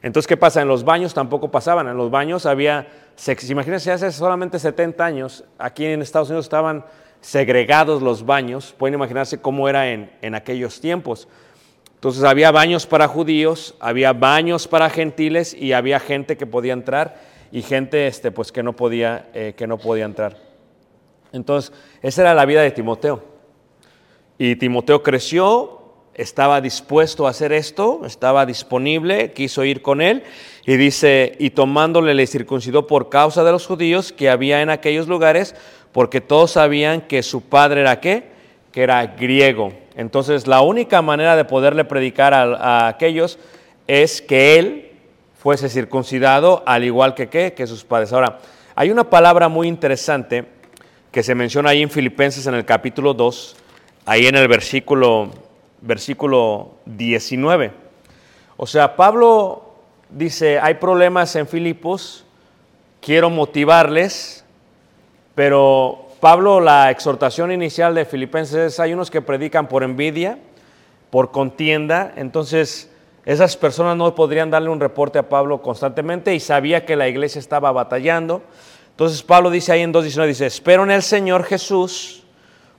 Entonces, 0.00 0.26
¿qué 0.26 0.38
pasa? 0.38 0.62
En 0.62 0.68
los 0.68 0.82
baños 0.82 1.12
tampoco 1.12 1.50
pasaban. 1.50 1.86
En 1.86 1.98
los 1.98 2.10
baños 2.10 2.46
había, 2.46 2.88
imagínense, 3.46 3.92
hace 3.92 4.10
solamente 4.10 4.58
70 4.58 5.04
años, 5.04 5.44
aquí 5.58 5.84
en 5.84 6.00
Estados 6.00 6.30
Unidos 6.30 6.46
estaban 6.46 6.86
segregados 7.20 8.00
los 8.00 8.24
baños, 8.24 8.74
pueden 8.78 8.94
imaginarse 8.94 9.42
cómo 9.42 9.68
era 9.68 9.90
en, 9.90 10.10
en 10.22 10.34
aquellos 10.34 10.80
tiempos. 10.80 11.28
Entonces 11.96 12.24
había 12.24 12.50
baños 12.50 12.86
para 12.86 13.06
judíos, 13.06 13.74
había 13.80 14.14
baños 14.14 14.66
para 14.66 14.88
gentiles 14.88 15.52
y 15.52 15.74
había 15.74 16.00
gente 16.00 16.38
que 16.38 16.46
podía 16.46 16.72
entrar 16.72 17.34
y 17.54 17.62
gente 17.62 18.08
este, 18.08 18.32
pues, 18.32 18.50
que, 18.50 18.64
no 18.64 18.74
podía, 18.74 19.28
eh, 19.32 19.54
que 19.56 19.68
no 19.68 19.78
podía 19.78 20.06
entrar. 20.06 20.53
Entonces, 21.34 21.72
esa 22.00 22.22
era 22.22 22.34
la 22.34 22.46
vida 22.46 22.62
de 22.62 22.70
Timoteo. 22.70 23.22
Y 24.38 24.54
Timoteo 24.54 25.02
creció, 25.02 25.82
estaba 26.14 26.60
dispuesto 26.60 27.26
a 27.26 27.30
hacer 27.30 27.52
esto, 27.52 28.02
estaba 28.06 28.46
disponible, 28.46 29.32
quiso 29.32 29.64
ir 29.64 29.82
con 29.82 30.00
él 30.00 30.22
y 30.64 30.76
dice, 30.76 31.34
y 31.40 31.50
tomándole 31.50 32.14
le 32.14 32.28
circuncidó 32.28 32.86
por 32.86 33.08
causa 33.08 33.42
de 33.42 33.50
los 33.50 33.66
judíos 33.66 34.12
que 34.12 34.30
había 34.30 34.62
en 34.62 34.70
aquellos 34.70 35.08
lugares, 35.08 35.56
porque 35.90 36.20
todos 36.20 36.52
sabían 36.52 37.00
que 37.00 37.22
su 37.24 37.42
padre 37.42 37.80
era 37.80 38.00
qué, 38.00 38.28
que 38.70 38.84
era 38.84 39.04
griego. 39.04 39.72
Entonces 39.96 40.46
la 40.46 40.60
única 40.60 41.02
manera 41.02 41.34
de 41.34 41.44
poderle 41.44 41.84
predicar 41.84 42.32
a, 42.32 42.86
aquellos 42.86 43.40
es 43.88 44.22
que 44.22 44.58
él 44.58 44.92
fuese 45.36 45.68
circuncidado 45.68 46.62
al 46.64 46.84
igual 46.84 47.14
que 47.14 47.28
qué, 47.28 47.54
que 47.54 47.66
sus 47.66 47.84
padres. 47.84 48.12
Ahora, 48.12 48.38
hay 48.76 48.90
una 48.90 49.10
palabra 49.10 49.48
muy 49.48 49.66
interesante 49.68 50.53
que 51.14 51.22
se 51.22 51.36
menciona 51.36 51.70
ahí 51.70 51.80
en 51.80 51.90
Filipenses 51.90 52.44
en 52.48 52.54
el 52.54 52.64
capítulo 52.64 53.14
2, 53.14 53.54
ahí 54.04 54.26
en 54.26 54.34
el 54.34 54.48
versículo, 54.48 55.30
versículo 55.80 56.72
19. 56.86 57.70
O 58.56 58.66
sea, 58.66 58.96
Pablo 58.96 59.76
dice, 60.10 60.58
hay 60.58 60.74
problemas 60.74 61.36
en 61.36 61.46
Filipos, 61.46 62.24
quiero 63.00 63.30
motivarles, 63.30 64.44
pero 65.36 66.08
Pablo, 66.18 66.58
la 66.58 66.90
exhortación 66.90 67.52
inicial 67.52 67.94
de 67.94 68.06
Filipenses 68.06 68.72
es, 68.72 68.80
hay 68.80 68.92
unos 68.92 69.08
que 69.08 69.22
predican 69.22 69.68
por 69.68 69.84
envidia, 69.84 70.40
por 71.10 71.30
contienda, 71.30 72.12
entonces 72.16 72.90
esas 73.24 73.56
personas 73.56 73.96
no 73.96 74.12
podrían 74.16 74.50
darle 74.50 74.68
un 74.68 74.80
reporte 74.80 75.20
a 75.20 75.28
Pablo 75.28 75.62
constantemente 75.62 76.34
y 76.34 76.40
sabía 76.40 76.84
que 76.84 76.96
la 76.96 77.06
iglesia 77.06 77.38
estaba 77.38 77.70
batallando. 77.70 78.42
Entonces 78.94 79.24
Pablo 79.24 79.50
dice 79.50 79.72
ahí 79.72 79.82
en 79.82 79.92
2.19, 79.92 80.26
dice, 80.28 80.46
espero 80.46 80.84
en 80.84 80.92
el 80.92 81.02
Señor 81.02 81.42
Jesús. 81.42 82.22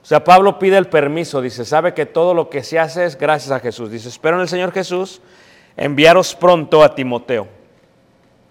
O 0.02 0.06
sea, 0.06 0.24
Pablo 0.24 0.58
pide 0.58 0.78
el 0.78 0.86
permiso, 0.86 1.42
dice, 1.42 1.66
sabe 1.66 1.92
que 1.92 2.06
todo 2.06 2.32
lo 2.32 2.48
que 2.48 2.62
se 2.62 2.78
hace 2.78 3.04
es 3.04 3.18
gracias 3.18 3.50
a 3.50 3.60
Jesús. 3.60 3.90
Dice, 3.90 4.08
espero 4.08 4.36
en 4.36 4.42
el 4.42 4.48
Señor 4.48 4.72
Jesús, 4.72 5.20
enviaros 5.76 6.34
pronto 6.34 6.82
a 6.82 6.94
Timoteo. 6.94 7.46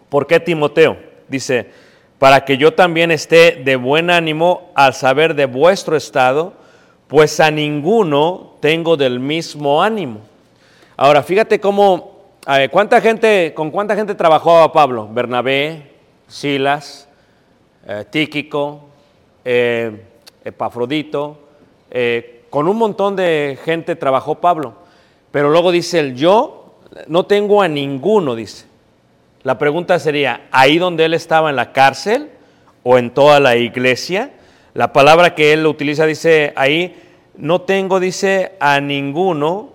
¿Por 0.10 0.28
qué 0.28 0.40
Timoteo? 0.40 0.96
Dice, 1.28 1.72
para 2.20 2.46
que 2.46 2.58
yo 2.58 2.76
también 2.76 3.10
esté 3.10 3.64
de 3.66 3.76
buen 3.78 4.12
ánimo 4.12 4.70
al 4.76 4.94
saber 4.94 5.34
de 5.34 5.48
vuestro 5.48 5.96
estado, 5.96 6.54
pues 7.08 7.40
a 7.40 7.50
ninguno 7.50 8.58
tengo 8.60 8.96
del 8.96 9.20
mismo 9.20 9.82
ánimo. 9.82 10.22
Ahora, 10.98 11.24
fíjate 11.24 11.60
cómo, 11.60 12.36
¿cuánta 12.70 13.02
gente, 13.02 13.54
¿con 13.56 13.72
cuánta 13.72 13.96
gente 13.96 14.14
trabajó 14.14 14.72
Pablo? 14.72 15.10
Bernabé, 15.12 15.92
Silas, 16.28 17.05
eh, 17.88 18.06
Tíquico, 18.10 18.82
eh, 19.44 19.92
Epafrodito, 20.44 21.40
eh, 21.92 22.44
con 22.50 22.68
un 22.68 22.78
montón 22.78 23.16
de 23.16 23.58
gente 23.64 23.96
trabajó 23.96 24.36
Pablo. 24.36 24.76
Pero 25.32 25.50
luego 25.50 25.72
dice 25.72 26.00
el 26.00 26.16
yo, 26.16 26.76
no 27.08 27.26
tengo 27.26 27.62
a 27.62 27.68
ninguno, 27.68 28.36
dice. 28.36 28.66
La 29.44 29.58
pregunta 29.58 30.00
sería, 30.00 30.48
¿ahí 30.52 30.78
donde 30.78 31.06
él 31.06 31.14
estaba 31.14 31.50
en 31.50 31.56
la 31.56 31.72
cárcel 31.72 32.32
o 32.84 32.98
en 32.98 33.12
toda 33.12 33.40
la 33.40 33.56
iglesia? 33.56 34.32
La 34.74 34.94
palabra 34.94 35.36
que 35.36 35.54
él 35.54 35.66
utiliza 35.68 36.06
dice 36.06 36.54
ahí, 36.56 37.02
no 37.38 37.62
tengo, 37.62 38.00
dice, 38.00 38.54
a 38.60 38.80
ninguno 38.80 39.70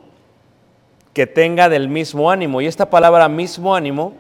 que 1.13 1.27
tenga 1.27 1.69
del 1.69 1.89
mismo 1.89 2.31
ánimo. 2.31 2.61
Y 2.61 2.67
esta 2.67 2.91
palabra 2.91 3.29
mismo 3.29 3.75
ánimo 3.75 4.15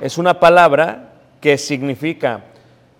es 0.00 0.18
una 0.18 0.38
palabra 0.38 1.12
que 1.40 1.58
significa 1.58 2.44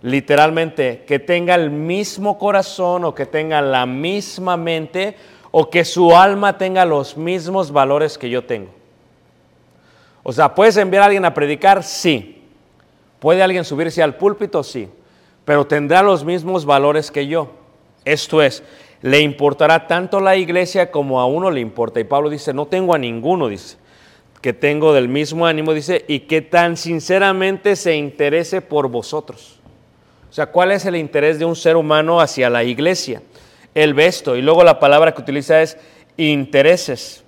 literalmente 0.03 1.05
que 1.07 1.19
tenga 1.19 1.55
el 1.55 1.71
mismo 1.71 2.39
corazón 2.39 3.05
o 3.05 3.15
que 3.15 3.27
tenga 3.27 3.61
la 3.63 3.87
misma 3.87 4.57
mente 4.57 5.17
o 5.51 5.71
que 5.71 5.85
su 5.85 6.15
alma 6.15 6.59
tenga 6.59 6.85
los 6.85 7.17
mismos 7.17 7.73
valores 7.73 8.19
que 8.19 8.29
yo 8.29 8.45
tengo. 8.45 8.71
O 10.23 10.33
sea, 10.33 10.55
¿puedes 10.55 10.77
enviar 10.77 11.03
a 11.03 11.07
alguien 11.07 11.25
a 11.25 11.35
predicar? 11.35 11.83
Sí. 11.83 12.43
¿Puede 13.21 13.43
alguien 13.43 13.65
subirse 13.65 14.03
al 14.03 14.17
púlpito? 14.17 14.63
Sí. 14.63 14.89
Pero 15.45 15.67
tendrá 15.67 16.03
los 16.03 16.25
mismos 16.25 16.65
valores 16.65 17.11
que 17.11 17.27
yo. 17.27 17.53
Esto 18.05 18.43
es, 18.43 18.63
le 19.03 19.21
importará 19.21 19.87
tanto 19.87 20.21
la 20.21 20.37
iglesia 20.37 20.91
como 20.91 21.21
a 21.21 21.27
uno 21.27 21.51
le 21.51 21.61
importa. 21.61 22.01
Y 22.01 22.05
Pablo 22.05 22.29
dice, 22.29 22.53
no 22.53 22.67
tengo 22.67 22.95
a 22.95 22.99
ninguno, 22.99 23.49
dice, 23.49 23.77
que 24.41 24.53
tengo 24.53 24.93
del 24.93 25.09
mismo 25.09 25.47
ánimo, 25.47 25.73
dice, 25.73 26.05
y 26.09 26.21
que 26.21 26.43
tan 26.43 26.77
sinceramente 26.77 27.77
se 27.77 27.97
interese 27.97 28.61
por 28.61 28.89
vosotros. 28.89 29.56
O 30.31 30.33
sea, 30.33 30.47
¿cuál 30.47 30.73
es 30.73 30.85
el 30.85 30.97
interés 30.97 31.39
de 31.39 31.45
un 31.45 31.57
ser 31.57 31.77
humano 31.77 32.21
hacia 32.21 32.51
la 32.51 32.65
iglesia? 32.65 33.23
El 33.75 33.95
vesto. 33.95 34.37
Y 34.37 34.43
luego 34.43 34.65
la 34.65 34.79
palabra 34.79 35.13
que 35.13 35.23
utiliza 35.23 35.63
es 35.63 35.79
intereses. 36.17 37.25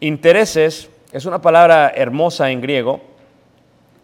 Intereses 0.00 0.88
es 1.12 1.24
una 1.24 1.40
palabra 1.40 1.92
hermosa 1.94 2.50
en 2.50 2.60
griego 2.60 3.00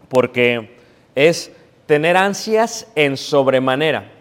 porque 0.09 0.75
es 1.15 1.51
tener 1.85 2.17
ansias 2.17 2.87
en 2.95 3.17
sobremanera. 3.17 4.11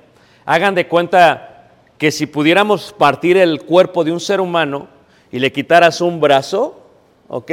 Hagan 0.44 0.74
de 0.74 0.86
cuenta 0.86 1.70
que 1.98 2.10
si 2.10 2.26
pudiéramos 2.26 2.92
partir 2.92 3.36
el 3.36 3.62
cuerpo 3.62 4.04
de 4.04 4.12
un 4.12 4.20
ser 4.20 4.40
humano 4.40 4.88
y 5.32 5.38
le 5.38 5.52
quitaras 5.52 6.00
un 6.00 6.20
brazo, 6.20 6.82
¿ok? 7.28 7.50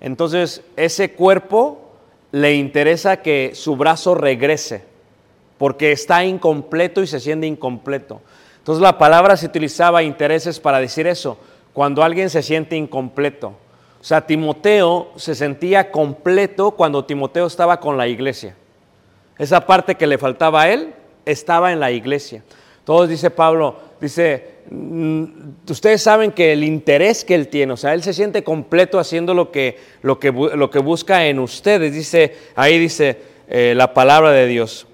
Entonces 0.00 0.62
ese 0.76 1.12
cuerpo 1.12 1.92
le 2.32 2.54
interesa 2.54 3.22
que 3.22 3.52
su 3.54 3.76
brazo 3.76 4.14
regrese, 4.14 4.84
porque 5.64 5.92
está 5.92 6.22
incompleto 6.26 7.02
y 7.02 7.06
se 7.06 7.18
siente 7.18 7.46
incompleto. 7.46 8.20
Entonces 8.58 8.82
la 8.82 8.98
palabra 8.98 9.34
se 9.34 9.46
utilizaba 9.46 10.02
intereses 10.02 10.60
para 10.60 10.78
decir 10.78 11.06
eso, 11.06 11.38
cuando 11.72 12.02
alguien 12.02 12.28
se 12.28 12.42
siente 12.42 12.76
incompleto. 12.76 13.48
O 13.98 14.04
sea, 14.04 14.26
Timoteo 14.26 15.12
se 15.16 15.34
sentía 15.34 15.90
completo 15.90 16.72
cuando 16.72 17.06
Timoteo 17.06 17.46
estaba 17.46 17.80
con 17.80 17.96
la 17.96 18.06
iglesia. 18.06 18.54
Esa 19.38 19.64
parte 19.64 19.94
que 19.94 20.06
le 20.06 20.18
faltaba 20.18 20.64
a 20.64 20.68
él 20.70 20.92
estaba 21.24 21.72
en 21.72 21.80
la 21.80 21.90
iglesia. 21.90 22.42
Todos 22.84 23.08
dice 23.08 23.30
Pablo, 23.30 23.76
dice, 24.02 24.56
mm, 24.70 25.24
ustedes 25.70 26.02
saben 26.02 26.32
que 26.32 26.52
el 26.52 26.62
interés 26.62 27.24
que 27.24 27.34
él 27.34 27.48
tiene, 27.48 27.72
o 27.72 27.78
sea, 27.78 27.94
él 27.94 28.02
se 28.02 28.12
siente 28.12 28.44
completo 28.44 28.98
haciendo 28.98 29.32
lo 29.32 29.50
que, 29.50 29.78
lo 30.02 30.20
que, 30.20 30.30
lo 30.30 30.70
que 30.70 30.78
busca 30.80 31.24
en 31.24 31.38
ustedes. 31.38 31.94
Dice, 31.94 32.36
ahí 32.54 32.78
dice 32.78 33.16
eh, 33.48 33.72
la 33.74 33.94
palabra 33.94 34.30
de 34.32 34.46
Dios, 34.46 34.88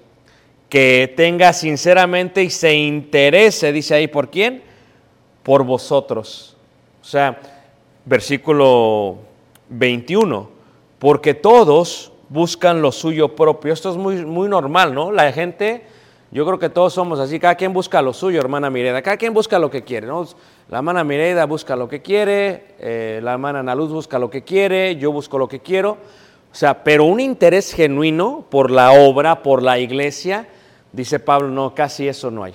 que 0.71 1.13
tenga 1.17 1.51
sinceramente 1.51 2.41
y 2.41 2.49
se 2.49 2.73
interese, 2.73 3.73
dice 3.73 3.93
ahí, 3.93 4.07
¿por 4.07 4.29
quién? 4.29 4.63
Por 5.43 5.65
vosotros. 5.65 6.55
O 7.01 7.03
sea, 7.03 7.41
versículo 8.05 9.17
21, 9.67 10.49
porque 10.97 11.33
todos 11.33 12.13
buscan 12.29 12.81
lo 12.81 12.93
suyo 12.93 13.35
propio. 13.35 13.73
Esto 13.73 13.91
es 13.91 13.97
muy, 13.97 14.25
muy 14.25 14.47
normal, 14.47 14.93
¿no? 14.93 15.11
La 15.11 15.33
gente, 15.33 15.83
yo 16.31 16.45
creo 16.45 16.57
que 16.57 16.69
todos 16.69 16.93
somos 16.93 17.19
así, 17.19 17.37
cada 17.37 17.55
quien 17.55 17.73
busca 17.73 18.01
lo 18.01 18.13
suyo, 18.13 18.39
hermana 18.39 18.69
Mireda, 18.69 19.01
cada 19.01 19.17
quien 19.17 19.33
busca 19.33 19.59
lo 19.59 19.69
que 19.69 19.83
quiere, 19.83 20.07
¿no? 20.07 20.25
La 20.69 20.77
hermana 20.77 21.03
Mireda 21.03 21.47
busca 21.47 21.75
lo 21.75 21.89
que 21.89 22.01
quiere, 22.01 22.75
eh, 22.79 23.19
la 23.21 23.33
hermana 23.33 23.59
Ana 23.59 23.75
Luz 23.75 23.91
busca 23.91 24.17
lo 24.17 24.29
que 24.29 24.45
quiere, 24.45 24.95
yo 24.95 25.11
busco 25.11 25.37
lo 25.37 25.49
que 25.49 25.59
quiero. 25.59 25.97
O 26.49 26.55
sea, 26.55 26.81
pero 26.85 27.03
un 27.03 27.19
interés 27.19 27.73
genuino 27.73 28.45
por 28.49 28.71
la 28.71 28.93
obra, 28.93 29.43
por 29.43 29.61
la 29.63 29.77
iglesia, 29.77 30.47
dice 30.91 31.19
Pablo, 31.19 31.47
no, 31.49 31.73
casi 31.75 32.07
eso 32.07 32.31
no 32.31 32.43
hay. 32.43 32.53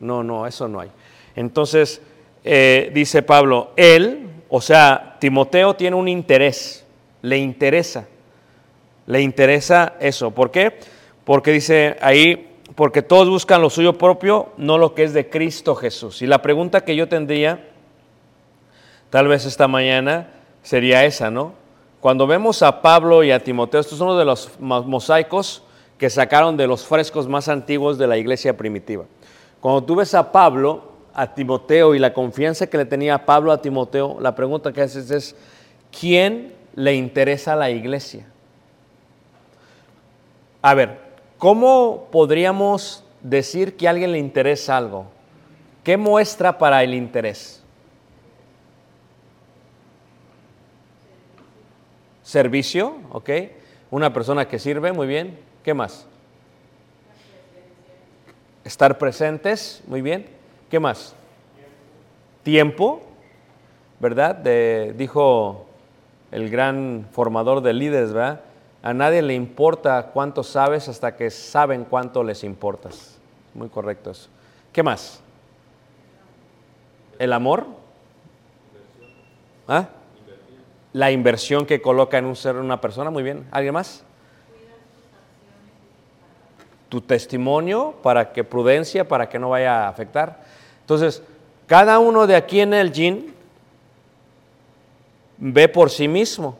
No, 0.00 0.22
no, 0.22 0.46
eso 0.46 0.68
no 0.68 0.80
hay. 0.80 0.90
Entonces, 1.36 2.00
eh, 2.44 2.90
dice 2.94 3.22
Pablo, 3.22 3.72
él, 3.76 4.28
o 4.48 4.60
sea, 4.60 5.16
Timoteo 5.18 5.74
tiene 5.74 5.96
un 5.96 6.08
interés, 6.08 6.84
le 7.22 7.38
interesa, 7.38 8.06
le 9.06 9.20
interesa 9.22 9.94
eso. 10.00 10.30
¿Por 10.30 10.50
qué? 10.50 10.78
Porque 11.24 11.50
dice 11.50 11.96
ahí, 12.00 12.50
porque 12.74 13.02
todos 13.02 13.28
buscan 13.28 13.62
lo 13.62 13.70
suyo 13.70 13.96
propio, 13.98 14.52
no 14.56 14.78
lo 14.78 14.94
que 14.94 15.04
es 15.04 15.12
de 15.12 15.28
Cristo 15.30 15.74
Jesús. 15.74 16.22
Y 16.22 16.26
la 16.26 16.42
pregunta 16.42 16.82
que 16.84 16.94
yo 16.96 17.08
tendría, 17.08 17.66
tal 19.10 19.28
vez 19.28 19.44
esta 19.46 19.68
mañana, 19.68 20.28
sería 20.62 21.04
esa, 21.04 21.30
¿no? 21.30 21.52
Cuando 22.00 22.26
vemos 22.26 22.62
a 22.62 22.82
Pablo 22.82 23.24
y 23.24 23.30
a 23.32 23.42
Timoteo, 23.42 23.80
esto 23.80 23.94
es 23.94 24.00
uno 24.00 24.16
de 24.16 24.24
los 24.24 24.50
mo- 24.60 24.82
mosaicos 24.82 25.62
que 25.98 26.10
sacaron 26.10 26.56
de 26.56 26.66
los 26.66 26.84
frescos 26.84 27.28
más 27.28 27.48
antiguos 27.48 27.98
de 27.98 28.06
la 28.06 28.16
iglesia 28.16 28.56
primitiva. 28.56 29.04
Cuando 29.60 29.84
tú 29.84 29.96
ves 29.96 30.14
a 30.14 30.32
Pablo, 30.32 30.92
a 31.14 31.34
Timoteo 31.34 31.94
y 31.94 31.98
la 31.98 32.12
confianza 32.12 32.66
que 32.66 32.76
le 32.76 32.84
tenía 32.84 33.24
Pablo 33.24 33.52
a 33.52 33.62
Timoteo, 33.62 34.18
la 34.20 34.34
pregunta 34.34 34.72
que 34.72 34.82
haces 34.82 35.10
es, 35.10 35.36
¿quién 35.98 36.52
le 36.74 36.94
interesa 36.94 37.52
a 37.52 37.56
la 37.56 37.70
iglesia? 37.70 38.26
A 40.60 40.74
ver, 40.74 40.98
¿cómo 41.38 42.08
podríamos 42.10 43.04
decir 43.22 43.76
que 43.76 43.86
a 43.86 43.90
alguien 43.90 44.12
le 44.12 44.18
interesa 44.18 44.76
algo? 44.76 45.06
¿Qué 45.84 45.96
muestra 45.96 46.58
para 46.58 46.82
el 46.82 46.94
interés? 46.94 47.62
Servicio, 52.22 52.96
¿ok? 53.12 53.30
Una 53.90 54.12
persona 54.12 54.48
que 54.48 54.58
sirve, 54.58 54.92
muy 54.92 55.06
bien. 55.06 55.38
¿Qué 55.64 55.72
más? 55.72 56.06
Estar 58.62 58.98
presentes, 58.98 59.82
muy 59.86 60.02
bien. 60.02 60.26
¿Qué 60.70 60.78
más? 60.78 61.14
Tiempo, 62.42 63.00
¿verdad? 63.98 64.36
Dijo 64.94 65.66
el 66.30 66.50
gran 66.50 67.08
formador 67.12 67.62
de 67.62 67.72
líderes, 67.72 68.12
¿verdad? 68.12 68.42
A 68.82 68.92
nadie 68.92 69.22
le 69.22 69.32
importa 69.34 70.10
cuánto 70.12 70.42
sabes 70.42 70.88
hasta 70.88 71.16
que 71.16 71.30
saben 71.30 71.84
cuánto 71.84 72.22
les 72.22 72.44
importas. 72.44 73.18
Muy 73.54 73.70
correcto 73.70 74.10
eso. 74.10 74.28
¿Qué 74.70 74.82
más? 74.82 75.20
¿El 77.18 77.32
amor? 77.32 77.66
¿Ah? 79.66 79.88
La 80.92 81.10
inversión 81.10 81.64
que 81.64 81.80
coloca 81.80 82.18
en 82.18 82.26
un 82.26 82.36
ser 82.36 82.56
una 82.56 82.82
persona, 82.82 83.08
muy 83.10 83.22
bien. 83.22 83.46
¿Alguien 83.50 83.72
más? 83.72 84.04
Tu 86.94 87.00
testimonio 87.00 87.96
para 88.04 88.32
que 88.32 88.44
prudencia, 88.44 89.08
para 89.08 89.28
que 89.28 89.36
no 89.36 89.50
vaya 89.50 89.82
a 89.82 89.88
afectar. 89.88 90.44
Entonces, 90.82 91.24
cada 91.66 91.98
uno 91.98 92.28
de 92.28 92.36
aquí 92.36 92.60
en 92.60 92.72
el 92.72 92.92
yin 92.92 93.34
ve 95.38 95.66
por 95.66 95.90
sí 95.90 96.06
mismo. 96.06 96.56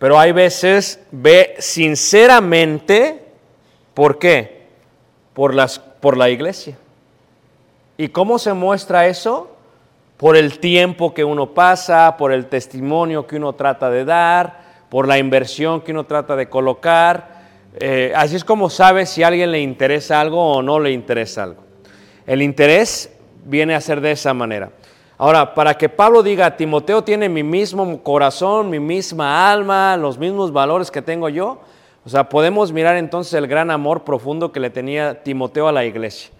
Pero 0.00 0.18
hay 0.18 0.32
veces 0.32 0.98
ve 1.12 1.54
sinceramente, 1.60 3.24
¿por 3.94 4.18
qué? 4.18 4.66
Por, 5.32 5.54
las, 5.54 5.78
por 5.78 6.16
la 6.16 6.28
iglesia. 6.28 6.76
¿Y 7.96 8.08
cómo 8.08 8.40
se 8.40 8.52
muestra 8.52 9.06
eso? 9.06 9.56
Por 10.16 10.36
el 10.36 10.58
tiempo 10.58 11.14
que 11.14 11.22
uno 11.22 11.54
pasa, 11.54 12.16
por 12.18 12.32
el 12.32 12.46
testimonio 12.46 13.28
que 13.28 13.36
uno 13.36 13.52
trata 13.52 13.90
de 13.90 14.04
dar, 14.04 14.58
por 14.90 15.06
la 15.06 15.18
inversión 15.18 15.82
que 15.82 15.92
uno 15.92 16.02
trata 16.02 16.34
de 16.34 16.48
colocar. 16.48 17.37
Eh, 17.80 18.12
así 18.16 18.34
es 18.34 18.44
como 18.44 18.70
sabe 18.70 19.06
si 19.06 19.22
a 19.22 19.28
alguien 19.28 19.52
le 19.52 19.60
interesa 19.60 20.20
algo 20.20 20.54
o 20.54 20.62
no 20.62 20.80
le 20.80 20.90
interesa 20.90 21.44
algo. 21.44 21.62
El 22.26 22.42
interés 22.42 23.10
viene 23.44 23.74
a 23.76 23.80
ser 23.80 24.00
de 24.00 24.10
esa 24.10 24.34
manera. 24.34 24.70
Ahora, 25.16 25.54
para 25.54 25.74
que 25.74 25.88
Pablo 25.88 26.22
diga, 26.22 26.56
Timoteo 26.56 27.02
tiene 27.02 27.28
mi 27.28 27.42
mismo 27.42 28.02
corazón, 28.02 28.68
mi 28.68 28.80
misma 28.80 29.50
alma, 29.50 29.96
los 29.96 30.18
mismos 30.18 30.52
valores 30.52 30.90
que 30.90 31.02
tengo 31.02 31.28
yo, 31.28 31.60
o 32.04 32.08
sea, 32.08 32.28
podemos 32.28 32.72
mirar 32.72 32.96
entonces 32.96 33.34
el 33.34 33.46
gran 33.46 33.70
amor 33.70 34.02
profundo 34.02 34.50
que 34.50 34.60
le 34.60 34.70
tenía 34.70 35.22
Timoteo 35.22 35.68
a 35.68 35.72
la 35.72 35.84
iglesia. 35.84 36.30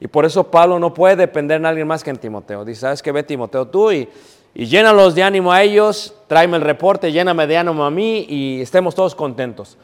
Y 0.00 0.06
por 0.06 0.24
eso 0.24 0.50
Pablo 0.50 0.78
no 0.78 0.94
puede 0.94 1.16
depender 1.16 1.60
de 1.60 1.68
alguien 1.68 1.88
más 1.88 2.04
que 2.04 2.10
en 2.10 2.18
Timoteo. 2.18 2.64
Dice, 2.64 2.82
¿sabes 2.82 3.02
qué? 3.02 3.10
Ve 3.10 3.22
Timoteo 3.22 3.66
tú 3.66 3.90
y, 3.90 4.08
y 4.54 4.66
llénalos 4.66 5.14
de 5.14 5.22
ánimo 5.22 5.52
a 5.52 5.62
ellos, 5.62 6.14
tráeme 6.28 6.56
el 6.56 6.62
reporte, 6.62 7.10
lléname 7.10 7.46
de 7.46 7.56
ánimo 7.56 7.84
a 7.84 7.90
mí 7.90 8.26
y 8.28 8.60
estemos 8.60 8.94
todos 8.94 9.14
contentos. 9.14 9.76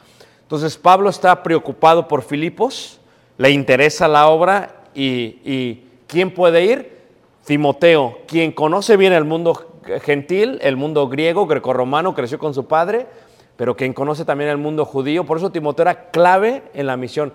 Entonces 0.51 0.77
Pablo 0.77 1.09
está 1.09 1.43
preocupado 1.43 2.09
por 2.09 2.23
Filipos, 2.23 2.99
le 3.37 3.51
interesa 3.51 4.09
la 4.09 4.27
obra 4.27 4.81
y, 4.93 5.85
¿quién 6.07 6.33
puede 6.33 6.65
ir? 6.65 6.97
Timoteo, 7.45 8.17
quien 8.27 8.51
conoce 8.51 8.97
bien 8.97 9.13
el 9.13 9.23
mundo 9.23 9.79
gentil, 10.01 10.59
el 10.61 10.75
mundo 10.75 11.07
griego, 11.07 11.47
grecorromano, 11.47 12.13
creció 12.13 12.37
con 12.37 12.53
su 12.53 12.67
padre, 12.67 13.07
pero 13.55 13.77
quien 13.77 13.93
conoce 13.93 14.25
también 14.25 14.49
el 14.49 14.57
mundo 14.57 14.83
judío. 14.83 15.25
Por 15.25 15.37
eso 15.37 15.53
Timoteo 15.53 15.83
era 15.83 16.09
clave 16.11 16.63
en 16.73 16.85
la 16.85 16.97
misión. 16.97 17.31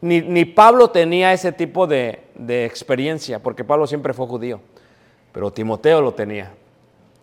Ni, 0.00 0.44
Pablo 0.44 0.90
tenía 0.90 1.32
ese 1.32 1.52
tipo 1.52 1.86
de 1.86 2.18
experiencia, 2.64 3.40
porque 3.40 3.62
Pablo 3.62 3.86
siempre 3.86 4.12
fue 4.12 4.26
judío. 4.26 4.58
pero 5.30 5.52
Timoteo 5.52 6.00
lo 6.00 6.14
tenía. 6.14 6.52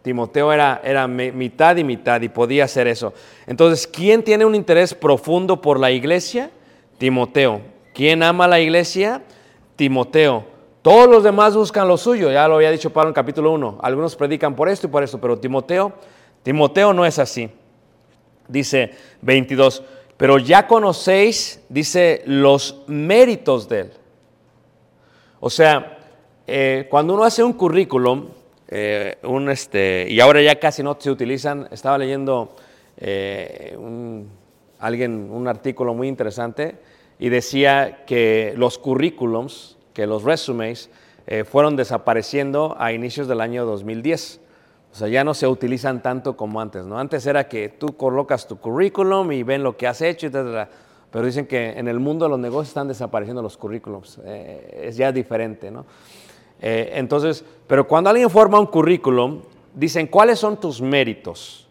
Timoteo 0.03 0.51
era, 0.53 0.81
era 0.83 1.07
mi- 1.07 1.31
mitad 1.31 1.75
y 1.77 1.83
mitad 1.83 2.21
y 2.21 2.29
podía 2.29 2.65
hacer 2.65 2.87
eso. 2.87 3.13
Entonces, 3.47 3.87
¿quién 3.87 4.21
tiene 4.23 4.45
un 4.45 4.53
interés 4.53 4.93
profundo 4.93 5.59
por 5.61 5.79
la 5.79 5.89
iglesia? 5.91 6.51
Timoteo. 6.97 7.61
¿Quién 7.93 8.21
ama 8.21 8.47
la 8.47 8.59
iglesia? 8.59 9.21
Timoteo. 9.75 10.45
Todos 10.81 11.09
los 11.09 11.23
demás 11.23 11.55
buscan 11.55 11.87
lo 11.87 11.97
suyo, 11.97 12.29
ya 12.31 12.47
lo 12.47 12.55
había 12.55 12.69
dicho 12.69 12.91
Pablo 12.91 13.09
en 13.09 13.13
capítulo 13.13 13.51
1. 13.53 13.79
Algunos 13.81 14.15
predican 14.17 14.53
por 14.55 14.67
esto 14.67 14.87
y 14.87 14.89
por 14.89 15.01
esto, 15.03 15.19
pero 15.21 15.39
Timoteo, 15.39 15.93
Timoteo 16.43 16.91
no 16.93 17.05
es 17.05 17.17
así. 17.19 17.49
Dice 18.49 18.91
22, 19.21 19.81
pero 20.17 20.37
ya 20.37 20.67
conocéis, 20.67 21.63
dice, 21.69 22.21
los 22.25 22.83
méritos 22.87 23.69
de 23.69 23.79
él. 23.79 23.91
O 25.39 25.49
sea, 25.49 25.97
eh, 26.45 26.87
cuando 26.89 27.13
uno 27.13 27.23
hace 27.23 27.41
un 27.41 27.53
currículum, 27.53 28.27
eh, 28.67 29.17
un 29.23 29.49
este, 29.49 30.07
y 30.09 30.19
ahora 30.19 30.41
ya 30.41 30.59
casi 30.59 30.83
no 30.83 30.97
se 30.99 31.11
utilizan, 31.11 31.67
estaba 31.71 31.97
leyendo 31.97 32.55
eh, 32.97 33.75
un, 33.77 34.29
alguien, 34.79 35.29
un 35.31 35.47
artículo 35.47 35.93
muy 35.93 36.07
interesante 36.07 36.75
y 37.19 37.29
decía 37.29 38.03
que 38.05 38.53
los 38.57 38.77
currículums, 38.77 39.77
que 39.93 40.07
los 40.07 40.23
resumes, 40.23 40.89
eh, 41.25 41.43
fueron 41.43 41.75
desapareciendo 41.75 42.75
a 42.77 42.91
inicios 42.91 43.27
del 43.27 43.41
año 43.41 43.65
2010. 43.65 44.41
O 44.91 44.95
sea, 44.95 45.07
ya 45.07 45.23
no 45.23 45.33
se 45.33 45.47
utilizan 45.47 46.03
tanto 46.03 46.37
como 46.37 46.61
antes, 46.61 46.85
¿no? 46.85 46.99
Antes 46.99 47.25
era 47.25 47.47
que 47.47 47.69
tú 47.69 47.97
colocas 47.97 48.47
tu 48.47 48.57
currículum 48.57 49.31
y 49.31 49.41
ven 49.41 49.63
lo 49.63 49.75
que 49.75 49.87
has 49.87 50.01
hecho, 50.01 50.27
etc. 50.27 50.69
Pero 51.09 51.25
dicen 51.25 51.47
que 51.47 51.71
en 51.71 51.87
el 51.87 51.99
mundo 51.99 52.25
de 52.25 52.29
los 52.29 52.39
negocios 52.39 52.69
están 52.69 52.87
desapareciendo 52.87 53.41
los 53.41 53.57
currículums. 53.57 54.19
Eh, 54.25 54.83
es 54.83 54.97
ya 54.97 55.11
diferente, 55.11 55.71
¿no? 55.71 55.85
Eh, 56.65 56.93
entonces, 56.93 57.43
pero 57.67 57.85
cuando 57.85 58.09
alguien 58.09 58.29
forma 58.29 58.57
un 58.57 58.67
currículum, 58.67 59.41
dicen, 59.75 60.07
¿cuáles 60.07 60.39
son 60.39 60.57
tus 60.57 60.81
méritos? 60.81 61.67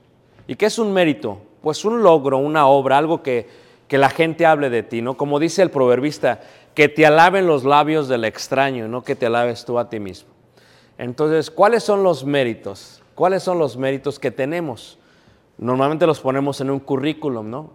¿Y 0.46 0.54
qué 0.54 0.66
es 0.66 0.78
un 0.78 0.92
mérito? 0.92 1.38
Pues 1.62 1.86
un 1.86 2.02
logro, 2.02 2.36
una 2.36 2.66
obra, 2.66 2.98
algo 2.98 3.22
que, 3.22 3.48
que 3.88 3.96
la 3.96 4.10
gente 4.10 4.44
hable 4.44 4.68
de 4.68 4.82
ti, 4.82 5.00
¿no? 5.00 5.16
Como 5.16 5.38
dice 5.38 5.62
el 5.62 5.70
proverbista, 5.70 6.42
que 6.74 6.90
te 6.90 7.06
alaben 7.06 7.46
los 7.46 7.64
labios 7.64 8.06
del 8.06 8.26
extraño, 8.26 8.86
no 8.86 9.02
que 9.02 9.16
te 9.16 9.24
alabes 9.24 9.64
tú 9.64 9.78
a 9.78 9.88
ti 9.88 9.98
mismo. 9.98 10.28
Entonces, 10.98 11.50
¿cuáles 11.50 11.82
son 11.82 12.02
los 12.02 12.26
méritos? 12.26 13.02
¿Cuáles 13.14 13.42
son 13.42 13.58
los 13.58 13.78
méritos 13.78 14.18
que 14.18 14.30
tenemos? 14.30 14.98
Normalmente 15.56 16.06
los 16.06 16.20
ponemos 16.20 16.60
en 16.60 16.68
un 16.68 16.80
currículum, 16.80 17.48
¿no? 17.48 17.70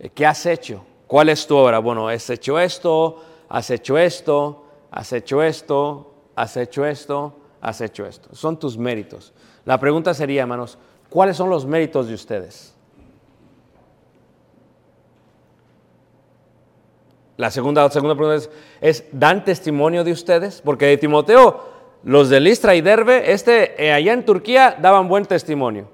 Eh, 0.00 0.10
¿Qué 0.12 0.26
has 0.26 0.44
hecho? 0.46 0.84
¿Cuál 1.06 1.28
es 1.28 1.46
tu 1.46 1.56
obra? 1.56 1.78
Bueno, 1.78 2.08
has 2.08 2.28
hecho 2.28 2.58
esto, 2.58 3.22
has 3.48 3.70
hecho 3.70 3.96
esto, 3.96 4.64
has 4.90 5.12
hecho 5.12 5.44
esto, 5.44 6.15
has 6.36 6.56
hecho 6.56 6.86
esto, 6.86 7.34
has 7.60 7.80
hecho 7.80 8.06
esto. 8.06 8.28
Son 8.34 8.58
tus 8.58 8.78
méritos. 8.78 9.32
La 9.64 9.80
pregunta 9.80 10.14
sería, 10.14 10.42
hermanos, 10.42 10.78
¿cuáles 11.08 11.36
son 11.36 11.50
los 11.50 11.66
méritos 11.66 12.06
de 12.06 12.14
ustedes? 12.14 12.74
La 17.36 17.50
segunda, 17.50 17.90
segunda 17.90 18.14
pregunta 18.14 18.48
es, 18.80 19.04
¿dan 19.12 19.44
testimonio 19.44 20.04
de 20.04 20.12
ustedes? 20.12 20.62
Porque 20.62 20.86
de 20.86 20.96
Timoteo, 20.96 21.64
los 22.02 22.30
de 22.30 22.40
Listra 22.40 22.74
y 22.74 22.80
Derbe, 22.80 23.32
este, 23.32 23.84
eh, 23.84 23.92
allá 23.92 24.12
en 24.12 24.24
Turquía, 24.24 24.76
daban 24.80 25.08
buen 25.08 25.26
testimonio. 25.26 25.88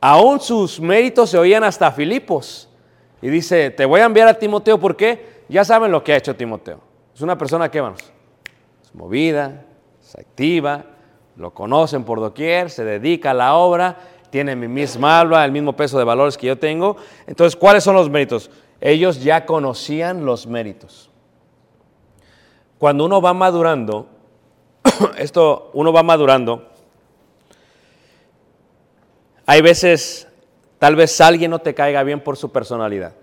Aún 0.00 0.40
sus 0.40 0.80
méritos 0.80 1.30
se 1.30 1.38
oían 1.38 1.64
hasta 1.64 1.92
Filipos. 1.92 2.68
Y 3.20 3.28
dice, 3.28 3.70
te 3.70 3.84
voy 3.84 4.00
a 4.00 4.04
enviar 4.04 4.28
a 4.28 4.34
Timoteo 4.34 4.78
porque 4.78 5.42
ya 5.48 5.64
saben 5.64 5.92
lo 5.92 6.02
que 6.02 6.14
ha 6.14 6.16
hecho 6.16 6.34
Timoteo. 6.34 6.80
Es 7.14 7.20
una 7.20 7.36
persona 7.36 7.70
que, 7.70 7.78
hermanos, 7.78 8.00
movida, 8.92 9.64
es 10.00 10.16
activa, 10.16 10.84
lo 11.36 11.52
conocen 11.52 12.04
por 12.04 12.20
doquier, 12.20 12.70
se 12.70 12.84
dedica 12.84 13.30
a 13.30 13.34
la 13.34 13.54
obra, 13.54 13.96
tiene 14.30 14.54
mi 14.56 14.68
misma 14.68 15.20
alma, 15.20 15.44
el 15.44 15.52
mismo 15.52 15.74
peso 15.74 15.98
de 15.98 16.04
valores 16.04 16.36
que 16.36 16.46
yo 16.46 16.58
tengo. 16.58 16.96
Entonces, 17.26 17.56
¿cuáles 17.56 17.84
son 17.84 17.94
los 17.94 18.08
méritos? 18.08 18.50
Ellos 18.80 19.22
ya 19.22 19.44
conocían 19.44 20.24
los 20.24 20.46
méritos. 20.46 21.10
Cuando 22.78 23.04
uno 23.04 23.20
va 23.20 23.34
madurando, 23.34 24.06
esto 25.18 25.70
uno 25.74 25.92
va 25.92 26.02
madurando, 26.02 26.66
hay 29.44 29.62
veces, 29.62 30.28
tal 30.78 30.94
vez 30.94 31.20
alguien 31.20 31.50
no 31.50 31.58
te 31.58 31.74
caiga 31.74 32.02
bien 32.04 32.22
por 32.22 32.36
su 32.36 32.52
personalidad. 32.52 33.14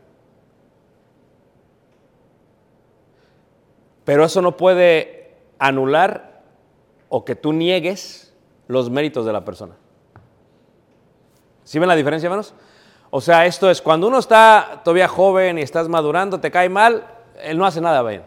Pero 4.03 4.25
eso 4.25 4.41
no 4.41 4.58
puede 4.58 5.16
anular 5.60 6.43
o 7.10 7.26
que 7.26 7.36
tú 7.36 7.54
niegues 7.54 8.34
los 8.67 8.89
méritos 8.89 9.26
de 9.26 9.34
la 9.34 9.46
persona. 9.46 9.76
¿Sí 11.63 11.80
ven 11.80 11.88
la 11.88 11.96
diferencia, 11.96 12.28
hermanos? 12.28 12.54
O 13.10 13.22
sea, 13.22 13.46
esto 13.46 13.70
es 13.70 13.82
cuando 13.82 14.08
uno 14.08 14.20
está 14.20 14.82
todavía 14.84 15.08
joven 15.08 15.58
y 15.58 15.62
estás 15.62 15.88
madurando, 15.88 16.39
te 16.39 16.52
cae 16.52 16.70
mal, 16.70 17.06
él 17.41 17.58
no 17.58 17.65
hace 17.65 17.82
nada 17.82 18.02
bien. 18.04 18.24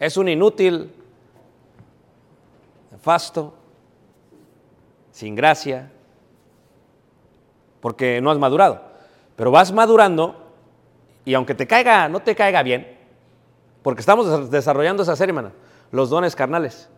Es 0.00 0.16
un 0.16 0.28
inútil, 0.28 0.92
nefasto, 2.90 3.54
sin 5.12 5.34
gracia, 5.34 5.90
porque 7.80 8.20
no 8.20 8.30
has 8.30 8.38
madurado. 8.38 8.80
Pero 9.36 9.50
vas 9.50 9.72
madurando 9.72 10.36
y 11.24 11.34
aunque 11.34 11.54
te 11.54 11.66
caiga, 11.66 12.08
no 12.08 12.20
te 12.20 12.34
caiga 12.34 12.62
bien, 12.62 12.96
porque 13.82 14.00
estamos 14.00 14.50
desarrollando 14.50 15.02
esa 15.02 15.14
serie, 15.14 15.30
hermano, 15.30 15.52
los 15.90 16.10
dones 16.10 16.36
carnales. 16.36 16.88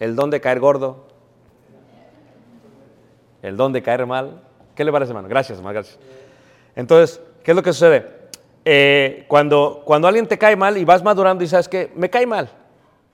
El 0.00 0.16
don 0.16 0.30
de 0.30 0.40
caer 0.40 0.60
gordo, 0.60 1.06
el 3.42 3.56
don 3.56 3.72
de 3.72 3.82
caer 3.82 4.06
mal. 4.06 4.42
¿Qué 4.74 4.84
le 4.84 4.90
parece, 4.90 5.10
hermano? 5.10 5.28
Gracias, 5.28 5.58
hermano, 5.58 5.74
gracias. 5.74 5.98
Entonces, 6.74 7.20
¿qué 7.42 7.52
es 7.52 7.56
lo 7.56 7.62
que 7.62 7.72
sucede? 7.72 8.24
Eh, 8.64 9.24
cuando, 9.28 9.82
cuando 9.84 10.08
alguien 10.08 10.26
te 10.26 10.38
cae 10.38 10.56
mal 10.56 10.76
y 10.78 10.84
vas 10.84 11.02
madurando 11.02 11.44
y 11.44 11.46
sabes 11.46 11.68
que 11.68 11.92
me 11.94 12.10
cae 12.10 12.26
mal, 12.26 12.50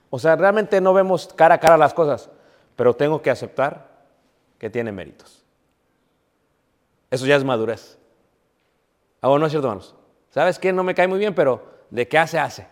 o 0.09 0.17
sea, 0.17 0.35
realmente 0.35 0.79
no 0.81 0.93
vemos 0.93 1.29
cara 1.35 1.55
a 1.55 1.59
cara 1.59 1.77
las 1.77 1.93
cosas, 1.93 2.29
pero 2.75 2.95
tengo 2.95 3.21
que 3.21 3.29
aceptar 3.29 3.89
que 4.57 4.69
tiene 4.69 4.91
méritos. 4.91 5.43
Eso 7.09 7.25
ya 7.25 7.35
es 7.35 7.43
madurez. 7.43 7.97
¿Ah, 9.21 9.27
no 9.27 9.45
es 9.45 9.51
cierto, 9.51 9.67
hermanos? 9.67 9.95
¿Sabes 10.29 10.57
qué? 10.57 10.71
No 10.71 10.83
me 10.83 10.95
cae 10.95 11.07
muy 11.07 11.19
bien, 11.19 11.35
pero 11.35 11.63
de 11.89 12.07
que 12.07 12.17
hace, 12.17 12.39
hace. 12.39 12.67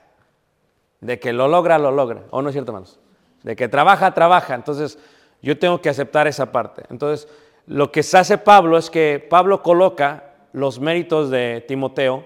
De 1.01 1.19
que 1.19 1.33
lo 1.33 1.47
logra, 1.47 1.77
lo 1.77 1.91
logra. 1.91 2.23
¿O 2.31 2.41
no 2.41 2.49
es 2.49 2.53
cierto, 2.53 2.71
hermanos? 2.71 2.99
De 3.43 3.55
que 3.55 3.67
trabaja, 3.67 4.13
trabaja. 4.13 4.55
Entonces, 4.55 4.99
yo 5.41 5.57
tengo 5.57 5.81
que 5.81 5.89
aceptar 5.89 6.27
esa 6.27 6.51
parte. 6.51 6.83
Entonces, 6.89 7.27
lo 7.67 7.91
que 7.91 8.03
se 8.03 8.17
hace 8.17 8.37
Pablo 8.37 8.77
es 8.77 8.89
que 8.89 9.25
Pablo 9.29 9.61
coloca 9.61 10.33
los 10.51 10.79
méritos 10.79 11.29
de 11.29 11.63
Timoteo, 11.67 12.25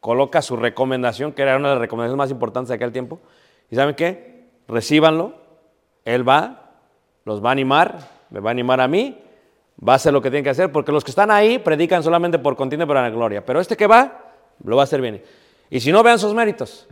coloca 0.00 0.42
su 0.42 0.56
recomendación, 0.56 1.32
que 1.32 1.42
era 1.42 1.56
una 1.56 1.68
de 1.68 1.74
las 1.76 1.80
recomendaciones 1.80 2.18
más 2.18 2.30
importantes 2.30 2.68
de 2.68 2.74
aquel 2.74 2.92
tiempo. 2.92 3.20
¿Y 3.70 3.76
saben 3.76 3.94
qué? 3.94 4.50
Recíbanlo. 4.68 5.34
Él 6.04 6.28
va, 6.28 6.72
los 7.24 7.42
va 7.42 7.50
a 7.50 7.52
animar, 7.52 7.98
me 8.30 8.40
va 8.40 8.50
a 8.50 8.52
animar 8.52 8.80
a 8.80 8.88
mí, 8.88 9.22
va 9.86 9.92
a 9.92 9.96
hacer 9.96 10.12
lo 10.12 10.20
que 10.20 10.30
tiene 10.30 10.42
que 10.42 10.50
hacer, 10.50 10.72
porque 10.72 10.90
los 10.90 11.04
que 11.04 11.12
están 11.12 11.30
ahí 11.30 11.58
predican 11.58 12.02
solamente 12.02 12.38
por 12.38 12.56
continuo 12.56 12.86
para 12.86 13.02
la 13.02 13.10
gloria. 13.10 13.46
Pero 13.46 13.60
este 13.60 13.76
que 13.76 13.86
va, 13.86 14.34
lo 14.64 14.76
va 14.76 14.82
a 14.82 14.84
hacer 14.84 15.00
bien. 15.00 15.22
Y 15.70 15.80
si 15.80 15.92
no, 15.92 16.02
vean 16.02 16.18
sus 16.18 16.34
méritos. 16.34 16.88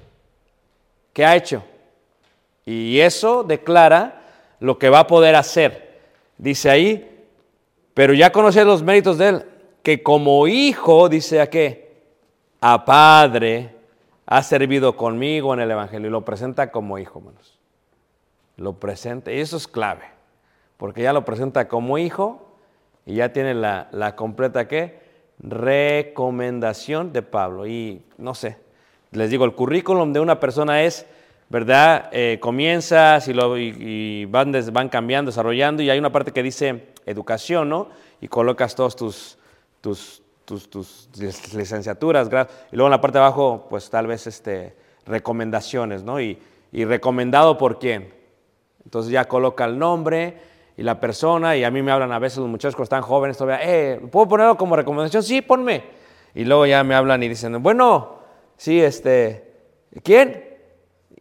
¿Qué 1.13 1.25
ha 1.25 1.37
hecho? 1.37 1.63
Y 2.65 3.01
eso 3.01 3.43
declara 3.43 4.23
lo 4.61 4.79
que 4.79 4.89
va 4.89 5.01
a 5.01 5.07
poder 5.07 5.35
hacer. 5.35 6.01
Dice 6.39 6.71
ahí, 6.71 7.25
pero 7.95 8.15
ya 8.15 8.33
conoces 8.33 8.65
los 8.65 8.83
méritos 8.83 9.19
de 9.19 9.29
él, 9.29 9.45
que 9.83 10.03
como 10.03 10.47
hijo, 10.47 11.09
dice 11.09 11.41
a 11.41 11.51
qué, 11.51 12.03
a 12.61 12.85
padre, 12.85 13.75
ha 14.27 14.43
servido 14.43 14.97
conmigo 14.97 15.53
en 15.55 15.61
el 15.61 15.71
Evangelio. 15.71 16.09
Y 16.09 16.11
lo 16.13 16.25
presenta 16.25 16.71
como 16.71 16.99
hijo, 16.99 17.19
hermanos. 17.19 17.59
Lo 18.57 18.75
presenta, 18.75 19.33
y 19.33 19.41
eso 19.41 19.57
es 19.57 19.67
clave, 19.67 20.05
porque 20.77 21.03
ya 21.03 21.13
lo 21.13 21.25
presenta 21.25 21.67
como 21.67 21.99
hijo 21.99 22.47
y 23.07 23.15
ya 23.15 23.33
tiene 23.33 23.55
la, 23.55 23.89
la 23.91 24.15
completa 24.17 24.69
qué, 24.69 25.01
recomendación 25.39 27.13
de 27.13 27.23
Pablo. 27.23 27.67
Y 27.67 28.03
no 28.19 28.35
sé, 28.35 28.59
les 29.13 29.31
digo, 29.31 29.45
el 29.45 29.53
currículum 29.53 30.13
de 30.13 30.21
una 30.21 30.39
persona 30.39 30.83
es, 30.83 31.07
¿verdad? 31.49 32.09
Eh, 32.13 32.39
comienzas 32.41 33.27
y, 33.29 33.33
lo, 33.35 33.59
y, 33.59 34.25
van, 34.27 34.53
des, 34.53 34.73
van 34.73 34.89
cambiando, 34.89 35.31
desarrollando, 35.31 35.83
y 35.83 35.91
hay 35.91 35.99
una 35.99 36.13
parte 36.13 36.33
que 36.33 36.43
dice 36.43 36.89
educación, 37.07 37.69
¿no? 37.69 37.89
Y 38.21 38.29
colocas 38.29 38.75
todos 38.75 38.95
tus, 38.95 39.39
tus, 39.81 40.23
tus, 40.45 40.69
tus 40.69 41.09
licenciaturas, 41.55 42.29
y 42.71 42.77
luego 42.77 42.87
en 42.87 42.93
la 42.93 43.01
parte 43.01 43.19
de 43.19 43.25
abajo, 43.25 43.67
pues 43.69 43.91
tal 43.91 44.07
vez 44.07 44.27
este, 44.27 44.77
recomendaciones, 45.07 46.05
¿no? 46.05 46.21
Y, 46.21 46.39
y 46.73 46.85
recomendado 46.85 47.59
por 47.59 47.79
quién. 47.79 48.13
Entonces 48.85 49.13
ya 49.13 49.27
coloca 49.27 49.65
el 49.65 49.79
nombre 49.79 50.37
y 50.77 50.83
la 50.83 51.01
persona, 51.01 51.57
y 51.57 51.65
a 51.65 51.71
mí 51.71 51.83
me 51.83 51.91
hablan 51.91 52.13
a 52.13 52.19
veces 52.19 52.39
los 52.39 52.49
muchachos 52.49 52.77
que 52.77 52.83
están 52.83 53.03
jóvenes 53.03 53.37
todavía, 53.37 53.67
eh, 53.69 54.01
¿puedo 54.11 54.29
ponerlo 54.29 54.57
como 54.57 54.77
recomendación? 54.77 55.23
Sí, 55.23 55.43
ponme. 55.43 55.83
Y 56.35 56.45
luego 56.45 56.65
ya 56.65 56.85
me 56.85 56.95
hablan 56.95 57.23
y 57.23 57.29
dicen, 57.29 57.61
bueno, 57.63 58.20
sí, 58.61 58.79
este, 58.79 59.55
¿quién? 60.05 60.45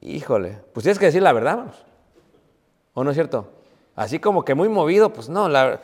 Híjole, 0.01 0.59
pues 0.73 0.83
tienes 0.83 0.99
que 0.99 1.05
decir 1.05 1.21
la 1.21 1.31
verdad, 1.31 1.55
vamos. 1.55 1.85
¿O 2.93 3.03
no 3.03 3.11
es 3.11 3.15
cierto? 3.15 3.47
Así 3.95 4.19
como 4.19 4.43
que 4.43 4.55
muy 4.55 4.67
movido, 4.67 5.13
pues 5.13 5.29
no. 5.29 5.47
La, 5.47 5.79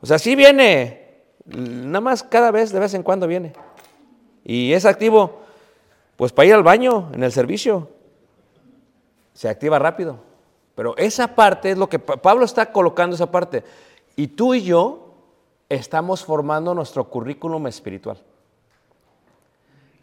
o 0.00 0.06
sea, 0.06 0.20
sí 0.20 0.36
viene, 0.36 1.18
nada 1.46 2.00
más 2.00 2.22
cada 2.22 2.52
vez, 2.52 2.72
de 2.72 2.78
vez 2.78 2.94
en 2.94 3.02
cuando 3.02 3.26
viene. 3.26 3.52
Y 4.44 4.72
es 4.72 4.84
activo, 4.86 5.40
pues 6.16 6.32
para 6.32 6.46
ir 6.46 6.54
al 6.54 6.62
baño, 6.62 7.10
en 7.12 7.24
el 7.24 7.32
servicio. 7.32 7.88
Se 9.34 9.48
activa 9.48 9.78
rápido. 9.80 10.18
Pero 10.76 10.96
esa 10.96 11.34
parte 11.34 11.72
es 11.72 11.78
lo 11.78 11.88
que 11.88 11.98
Pa- 11.98 12.16
Pablo 12.18 12.44
está 12.44 12.70
colocando, 12.72 13.16
esa 13.16 13.30
parte. 13.30 13.64
Y 14.16 14.28
tú 14.28 14.54
y 14.54 14.62
yo 14.62 15.14
estamos 15.68 16.24
formando 16.24 16.72
nuestro 16.74 17.08
currículum 17.08 17.66
espiritual. 17.66 18.18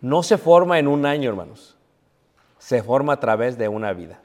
No 0.02 0.24
se 0.24 0.38
forma 0.38 0.80
en 0.80 0.88
un 0.88 1.06
año, 1.06 1.30
hermanos. 1.30 1.78
Se 2.58 2.84
forma 2.84 3.14
a 3.14 3.20
través 3.20 3.58
de 3.58 3.68
una 3.68 3.94
vida. 3.94 4.22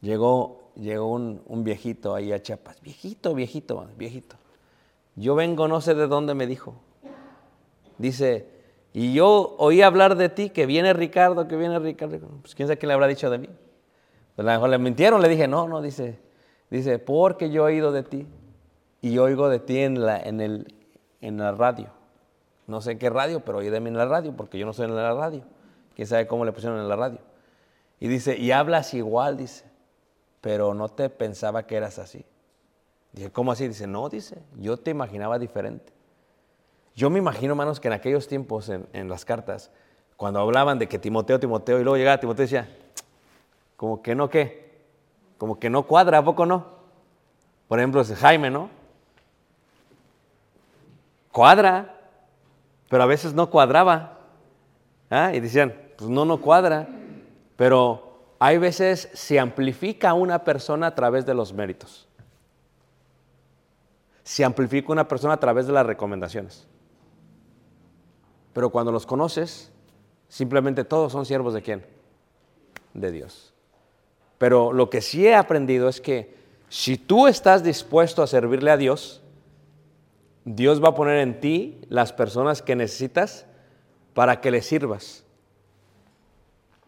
Llegó, 0.00 0.70
llegó 0.76 1.12
un, 1.12 1.64
viejito 1.64 2.14
ahí 2.14 2.32
a 2.32 2.42
Chiapas. 2.42 2.80
Viejito, 2.82 3.34
viejito, 3.34 3.86
viejito. 3.96 4.36
Yo 5.16 5.34
vengo, 5.34 5.68
no 5.68 5.80
sé 5.80 5.94
de 5.94 6.06
dónde 6.06 6.34
me 6.34 6.46
dijo. 6.46 6.74
Dice, 7.98 8.48
y 8.92 9.14
yo 9.14 9.56
oí 9.58 9.82
hablar 9.82 10.16
de 10.16 10.28
ti, 10.28 10.50
que 10.50 10.66
viene 10.66 10.92
Ricardo, 10.92 11.48
que 11.48 11.56
viene 11.56 11.78
Ricardo. 11.78 12.18
Pues 12.42 12.54
quién 12.54 12.68
sabe 12.68 12.78
qué 12.78 12.86
le 12.86 12.92
habrá 12.92 13.06
dicho 13.06 13.30
de 13.30 13.38
mí. 13.38 13.48
Pues 14.36 14.46
a 14.46 14.50
lo 14.50 14.56
mejor 14.56 14.70
le 14.70 14.78
mintieron, 14.78 15.22
le 15.22 15.28
dije, 15.28 15.48
no, 15.48 15.68
no, 15.68 15.80
dice, 15.80 16.18
dice, 16.70 16.98
porque 16.98 17.50
yo 17.50 17.62
he 17.68 17.72
oído 17.72 17.92
de 17.92 18.02
ti 18.02 18.26
y 19.00 19.18
oigo 19.18 19.48
de 19.48 19.60
ti 19.60 19.78
en 19.78 20.04
la, 20.04 20.20
en 20.20 20.40
el, 20.40 20.74
en 21.24 21.38
la 21.38 21.52
radio. 21.52 21.88
No 22.66 22.80
sé 22.80 22.98
qué 22.98 23.10
radio, 23.10 23.40
pero 23.40 23.58
oí 23.58 23.70
de 23.70 23.80
mí 23.80 23.88
en 23.88 23.96
la 23.96 24.06
radio, 24.06 24.34
porque 24.36 24.58
yo 24.58 24.66
no 24.66 24.72
soy 24.72 24.86
en 24.86 24.94
la 24.94 25.14
radio. 25.14 25.42
Quién 25.94 26.06
sabe 26.06 26.26
cómo 26.26 26.44
le 26.44 26.52
pusieron 26.52 26.78
en 26.78 26.88
la 26.88 26.96
radio. 26.96 27.18
Y 27.98 28.08
dice, 28.08 28.36
y 28.36 28.52
hablas 28.52 28.92
igual, 28.94 29.36
dice, 29.36 29.64
pero 30.40 30.74
no 30.74 30.88
te 30.88 31.08
pensaba 31.08 31.66
que 31.66 31.76
eras 31.76 31.98
así. 31.98 32.24
Dije, 33.12 33.30
¿cómo 33.30 33.52
así? 33.52 33.66
Dice, 33.68 33.86
no, 33.86 34.08
dice, 34.08 34.42
yo 34.58 34.76
te 34.76 34.90
imaginaba 34.90 35.38
diferente. 35.38 35.92
Yo 36.94 37.10
me 37.10 37.18
imagino, 37.18 37.52
hermanos, 37.52 37.80
que 37.80 37.88
en 37.88 37.94
aquellos 37.94 38.28
tiempos, 38.28 38.68
en, 38.68 39.08
las 39.08 39.24
cartas, 39.24 39.70
cuando 40.16 40.40
hablaban 40.40 40.78
de 40.78 40.88
que 40.88 40.98
Timoteo, 40.98 41.40
Timoteo, 41.40 41.80
y 41.80 41.82
luego 41.82 41.96
llegaba 41.96 42.20
Timoteo 42.20 42.44
y 42.44 42.46
decía, 42.46 42.68
como 43.76 44.02
que 44.02 44.14
no, 44.14 44.28
¿qué? 44.28 44.84
Como 45.38 45.58
que 45.58 45.70
no 45.70 45.84
cuadra, 45.84 46.18
¿a 46.18 46.24
poco 46.24 46.46
no? 46.46 46.66
Por 47.68 47.78
ejemplo, 47.78 48.04
Jaime, 48.04 48.50
¿no? 48.50 48.83
Cuadra, 51.34 51.98
pero 52.88 53.02
a 53.02 53.06
veces 53.06 53.34
no 53.34 53.50
cuadraba. 53.50 54.20
¿Ah? 55.10 55.34
Y 55.34 55.40
decían, 55.40 55.74
pues 55.98 56.08
no, 56.08 56.24
no 56.24 56.40
cuadra. 56.40 56.86
Pero 57.56 58.20
hay 58.38 58.56
veces 58.58 59.10
se 59.14 59.40
amplifica 59.40 60.14
una 60.14 60.44
persona 60.44 60.86
a 60.86 60.94
través 60.94 61.26
de 61.26 61.34
los 61.34 61.52
méritos. 61.52 62.06
Se 64.22 64.44
amplifica 64.44 64.92
una 64.92 65.08
persona 65.08 65.34
a 65.34 65.40
través 65.40 65.66
de 65.66 65.72
las 65.72 65.84
recomendaciones. 65.84 66.68
Pero 68.52 68.70
cuando 68.70 68.92
los 68.92 69.04
conoces, 69.04 69.72
simplemente 70.28 70.84
todos 70.84 71.10
son 71.10 71.26
siervos 71.26 71.52
de 71.52 71.62
quién? 71.62 71.84
De 72.92 73.10
Dios. 73.10 73.52
Pero 74.38 74.72
lo 74.72 74.88
que 74.88 75.00
sí 75.00 75.26
he 75.26 75.34
aprendido 75.34 75.88
es 75.88 76.00
que 76.00 76.36
si 76.68 76.96
tú 76.96 77.26
estás 77.26 77.64
dispuesto 77.64 78.22
a 78.22 78.28
servirle 78.28 78.70
a 78.70 78.76
Dios, 78.76 79.23
Dios 80.44 80.82
va 80.82 80.88
a 80.88 80.94
poner 80.94 81.18
en 81.18 81.40
ti 81.40 81.80
las 81.88 82.12
personas 82.12 82.62
que 82.62 82.76
necesitas 82.76 83.46
para 84.12 84.40
que 84.40 84.50
le 84.50 84.62
sirvas. 84.62 85.24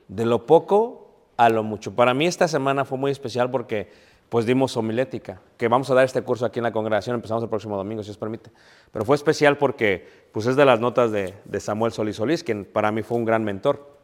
De 0.08 0.24
lo 0.26 0.46
poco 0.46 1.10
a 1.36 1.48
lo 1.48 1.62
mucho. 1.62 1.94
Para 1.94 2.14
mí 2.14 2.26
esta 2.26 2.48
semana 2.48 2.84
fue 2.84 2.98
muy 2.98 3.10
especial 3.10 3.50
porque 3.50 3.90
pues 4.28 4.44
dimos 4.44 4.76
homilética, 4.76 5.40
que 5.56 5.68
vamos 5.68 5.88
a 5.90 5.94
dar 5.94 6.04
este 6.04 6.22
curso 6.22 6.44
aquí 6.44 6.58
en 6.58 6.64
la 6.64 6.72
congregación, 6.72 7.14
empezamos 7.14 7.44
el 7.44 7.48
próximo 7.48 7.76
domingo, 7.76 8.02
si 8.02 8.10
os 8.10 8.18
permite. 8.18 8.50
Pero 8.90 9.04
fue 9.04 9.14
especial 9.14 9.56
porque 9.56 10.08
pues 10.32 10.46
es 10.46 10.56
de 10.56 10.64
las 10.64 10.80
notas 10.80 11.12
de, 11.12 11.34
de 11.44 11.60
Samuel 11.60 11.92
Solís 11.92 12.16
Solís, 12.16 12.42
quien 12.42 12.64
para 12.64 12.90
mí 12.90 13.02
fue 13.02 13.18
un 13.18 13.24
gran 13.24 13.44
mentor. 13.44 13.98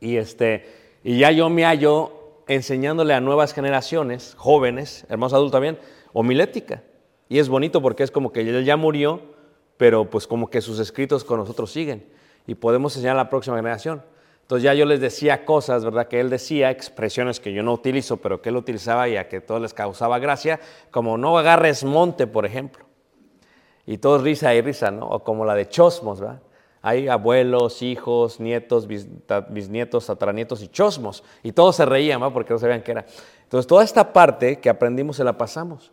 Y, 0.00 0.16
este, 0.16 0.98
y 1.04 1.18
ya 1.18 1.30
yo 1.32 1.50
me 1.50 1.64
hallo 1.64 2.42
enseñándole 2.48 3.12
a 3.12 3.20
nuevas 3.20 3.52
generaciones, 3.52 4.34
jóvenes, 4.36 5.04
hermanos 5.08 5.34
adultos 5.34 5.52
también, 5.52 5.78
homilética. 6.12 6.82
Y 7.28 7.38
es 7.38 7.48
bonito 7.48 7.82
porque 7.82 8.02
es 8.02 8.10
como 8.10 8.32
que 8.32 8.40
él 8.40 8.64
ya 8.64 8.76
murió, 8.76 9.20
pero 9.76 10.08
pues 10.08 10.26
como 10.26 10.48
que 10.48 10.60
sus 10.60 10.78
escritos 10.78 11.24
con 11.24 11.38
nosotros 11.38 11.70
siguen. 11.70 12.06
Y 12.46 12.54
podemos 12.54 12.94
enseñar 12.96 13.16
a 13.16 13.22
la 13.22 13.30
próxima 13.30 13.56
generación. 13.56 14.02
Entonces 14.42 14.62
ya 14.62 14.74
yo 14.74 14.86
les 14.86 15.00
decía 15.00 15.44
cosas, 15.44 15.84
¿verdad? 15.84 16.06
Que 16.06 16.20
él 16.20 16.30
decía, 16.30 16.70
expresiones 16.70 17.40
que 17.40 17.52
yo 17.52 17.64
no 17.64 17.72
utilizo, 17.72 18.18
pero 18.18 18.40
que 18.40 18.50
él 18.50 18.56
utilizaba 18.56 19.08
y 19.08 19.16
a 19.16 19.28
que 19.28 19.40
todos 19.40 19.60
les 19.60 19.74
causaba 19.74 20.20
gracia, 20.20 20.60
como 20.92 21.18
no 21.18 21.36
agarres 21.36 21.82
monte, 21.82 22.28
por 22.28 22.46
ejemplo. 22.46 22.84
Y 23.86 23.98
todos 23.98 24.22
risa 24.22 24.54
y 24.54 24.60
risa, 24.60 24.92
¿no? 24.92 25.08
O 25.08 25.24
como 25.24 25.44
la 25.44 25.56
de 25.56 25.68
Chosmos, 25.68 26.20
¿verdad? 26.20 26.40
Hay 26.86 27.08
abuelos, 27.08 27.82
hijos, 27.82 28.38
nietos, 28.38 28.86
bisnietos, 28.86 30.06
tataranietos 30.06 30.62
y 30.62 30.68
chosmos. 30.68 31.24
Y 31.42 31.50
todos 31.50 31.74
se 31.74 31.84
reían, 31.84 32.20
¿verdad? 32.20 32.32
Porque 32.32 32.52
no 32.52 32.60
sabían 32.60 32.82
qué 32.82 32.92
era. 32.92 33.04
Entonces 33.42 33.66
toda 33.66 33.82
esta 33.82 34.12
parte 34.12 34.60
que 34.60 34.70
aprendimos 34.70 35.16
se 35.16 35.24
la 35.24 35.36
pasamos. 35.36 35.90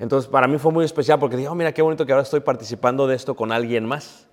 Entonces 0.00 0.30
para 0.30 0.48
mí 0.48 0.56
fue 0.58 0.72
muy 0.72 0.84
especial 0.84 1.18
porque 1.20 1.36
dije, 1.36 1.48
oh, 1.48 1.54
mira 1.54 1.72
qué 1.72 1.82
bonito 1.82 2.06
que 2.06 2.12
ahora 2.12 2.22
estoy 2.22 2.40
participando 2.40 3.06
de 3.06 3.14
esto 3.14 3.36
con 3.36 3.52
alguien 3.52 3.84
más. 3.84 4.26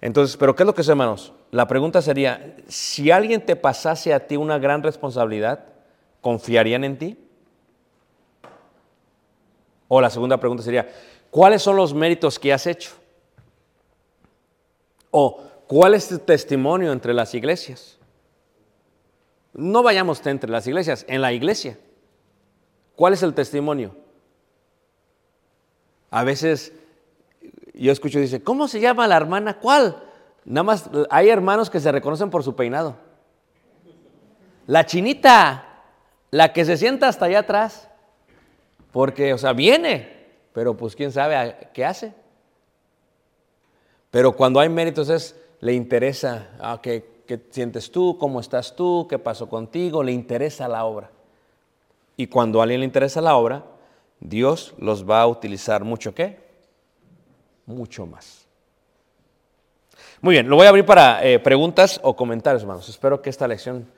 Entonces, 0.00 0.36
¿pero 0.36 0.56
qué 0.56 0.64
es 0.64 0.66
lo 0.66 0.74
que 0.74 0.80
es, 0.80 0.88
hermanos? 0.88 1.32
La 1.52 1.68
pregunta 1.68 2.02
sería, 2.02 2.56
si 2.66 3.12
alguien 3.12 3.46
te 3.46 3.54
pasase 3.54 4.12
a 4.12 4.26
ti 4.26 4.36
una 4.36 4.58
gran 4.58 4.82
responsabilidad, 4.82 5.64
¿confiarían 6.20 6.82
en 6.82 6.98
ti? 6.98 7.16
O 9.86 10.00
la 10.00 10.10
segunda 10.10 10.38
pregunta 10.38 10.64
sería, 10.64 10.90
¿cuáles 11.30 11.62
son 11.62 11.76
los 11.76 11.94
méritos 11.94 12.36
que 12.40 12.52
has 12.52 12.66
hecho? 12.66 12.90
O, 15.12 15.44
¿cuál 15.68 15.94
es 15.94 16.08
tu 16.08 16.18
testimonio 16.18 16.90
entre 16.90 17.14
las 17.14 17.32
iglesias? 17.34 17.98
No 19.52 19.84
vayamos 19.84 20.26
entre 20.26 20.50
las 20.50 20.66
iglesias, 20.66 21.04
en 21.06 21.22
la 21.22 21.32
iglesia. 21.32 21.78
¿Cuál 22.96 23.12
es 23.12 23.22
el 23.22 23.32
testimonio? 23.32 24.01
A 26.12 26.24
veces 26.24 26.72
yo 27.74 27.90
escucho 27.90 28.18
y 28.18 28.22
dice, 28.22 28.42
¿cómo 28.44 28.68
se 28.68 28.78
llama 28.80 29.08
la 29.08 29.16
hermana? 29.16 29.58
¿Cuál? 29.58 29.96
Nada 30.44 30.62
más 30.62 30.90
hay 31.10 31.30
hermanos 31.30 31.70
que 31.70 31.80
se 31.80 31.90
reconocen 31.90 32.28
por 32.30 32.44
su 32.44 32.54
peinado. 32.54 32.96
La 34.66 34.84
chinita, 34.86 35.64
la 36.30 36.52
que 36.52 36.64
se 36.64 36.76
sienta 36.76 37.08
hasta 37.08 37.24
allá 37.24 37.40
atrás. 37.40 37.88
Porque, 38.92 39.32
o 39.32 39.38
sea, 39.38 39.54
viene, 39.54 40.26
pero 40.52 40.76
pues 40.76 40.94
quién 40.94 41.10
sabe 41.12 41.34
a- 41.34 41.58
qué 41.72 41.84
hace. 41.84 42.12
Pero 44.10 44.32
cuando 44.32 44.60
hay 44.60 44.68
méritos 44.68 45.08
es, 45.08 45.34
le 45.60 45.72
interesa, 45.72 46.48
ah, 46.60 46.78
¿qué, 46.82 47.22
qué 47.26 47.40
sientes 47.50 47.90
tú? 47.90 48.18
¿Cómo 48.18 48.38
estás 48.40 48.76
tú? 48.76 49.06
¿Qué 49.08 49.18
pasó 49.18 49.48
contigo? 49.48 50.02
Le 50.02 50.12
interesa 50.12 50.68
la 50.68 50.84
obra. 50.84 51.10
Y 52.18 52.26
cuando 52.26 52.60
a 52.60 52.64
alguien 52.64 52.80
le 52.80 52.86
interesa 52.86 53.22
la 53.22 53.36
obra, 53.36 53.64
Dios 54.22 54.74
los 54.78 55.08
va 55.08 55.20
a 55.20 55.26
utilizar 55.26 55.84
mucho 55.84 56.14
qué? 56.14 56.38
Mucho 57.66 58.06
más. 58.06 58.46
Muy 60.20 60.34
bien, 60.34 60.48
lo 60.48 60.56
voy 60.56 60.66
a 60.66 60.68
abrir 60.68 60.86
para 60.86 61.24
eh, 61.24 61.40
preguntas 61.40 61.98
o 62.02 62.14
comentarios, 62.14 62.62
hermanos. 62.62 62.88
Espero 62.88 63.20
que 63.20 63.30
esta 63.30 63.48
lección 63.48 63.88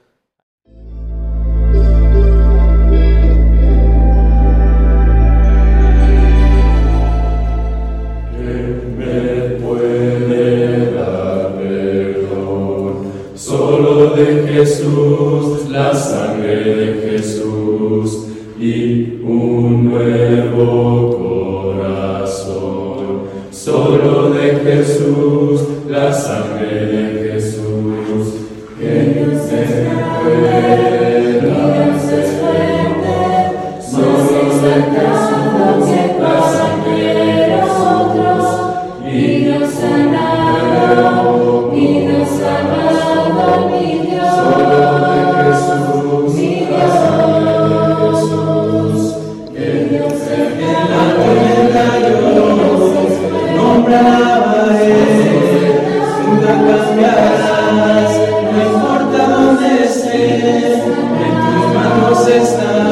están 62.28 62.86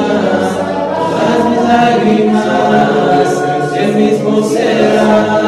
todas 1.11 1.45
mis 1.49 1.63
lágrimas, 1.69 2.47
el 3.77 3.95
mismo 3.95 4.43
será. 4.43 5.42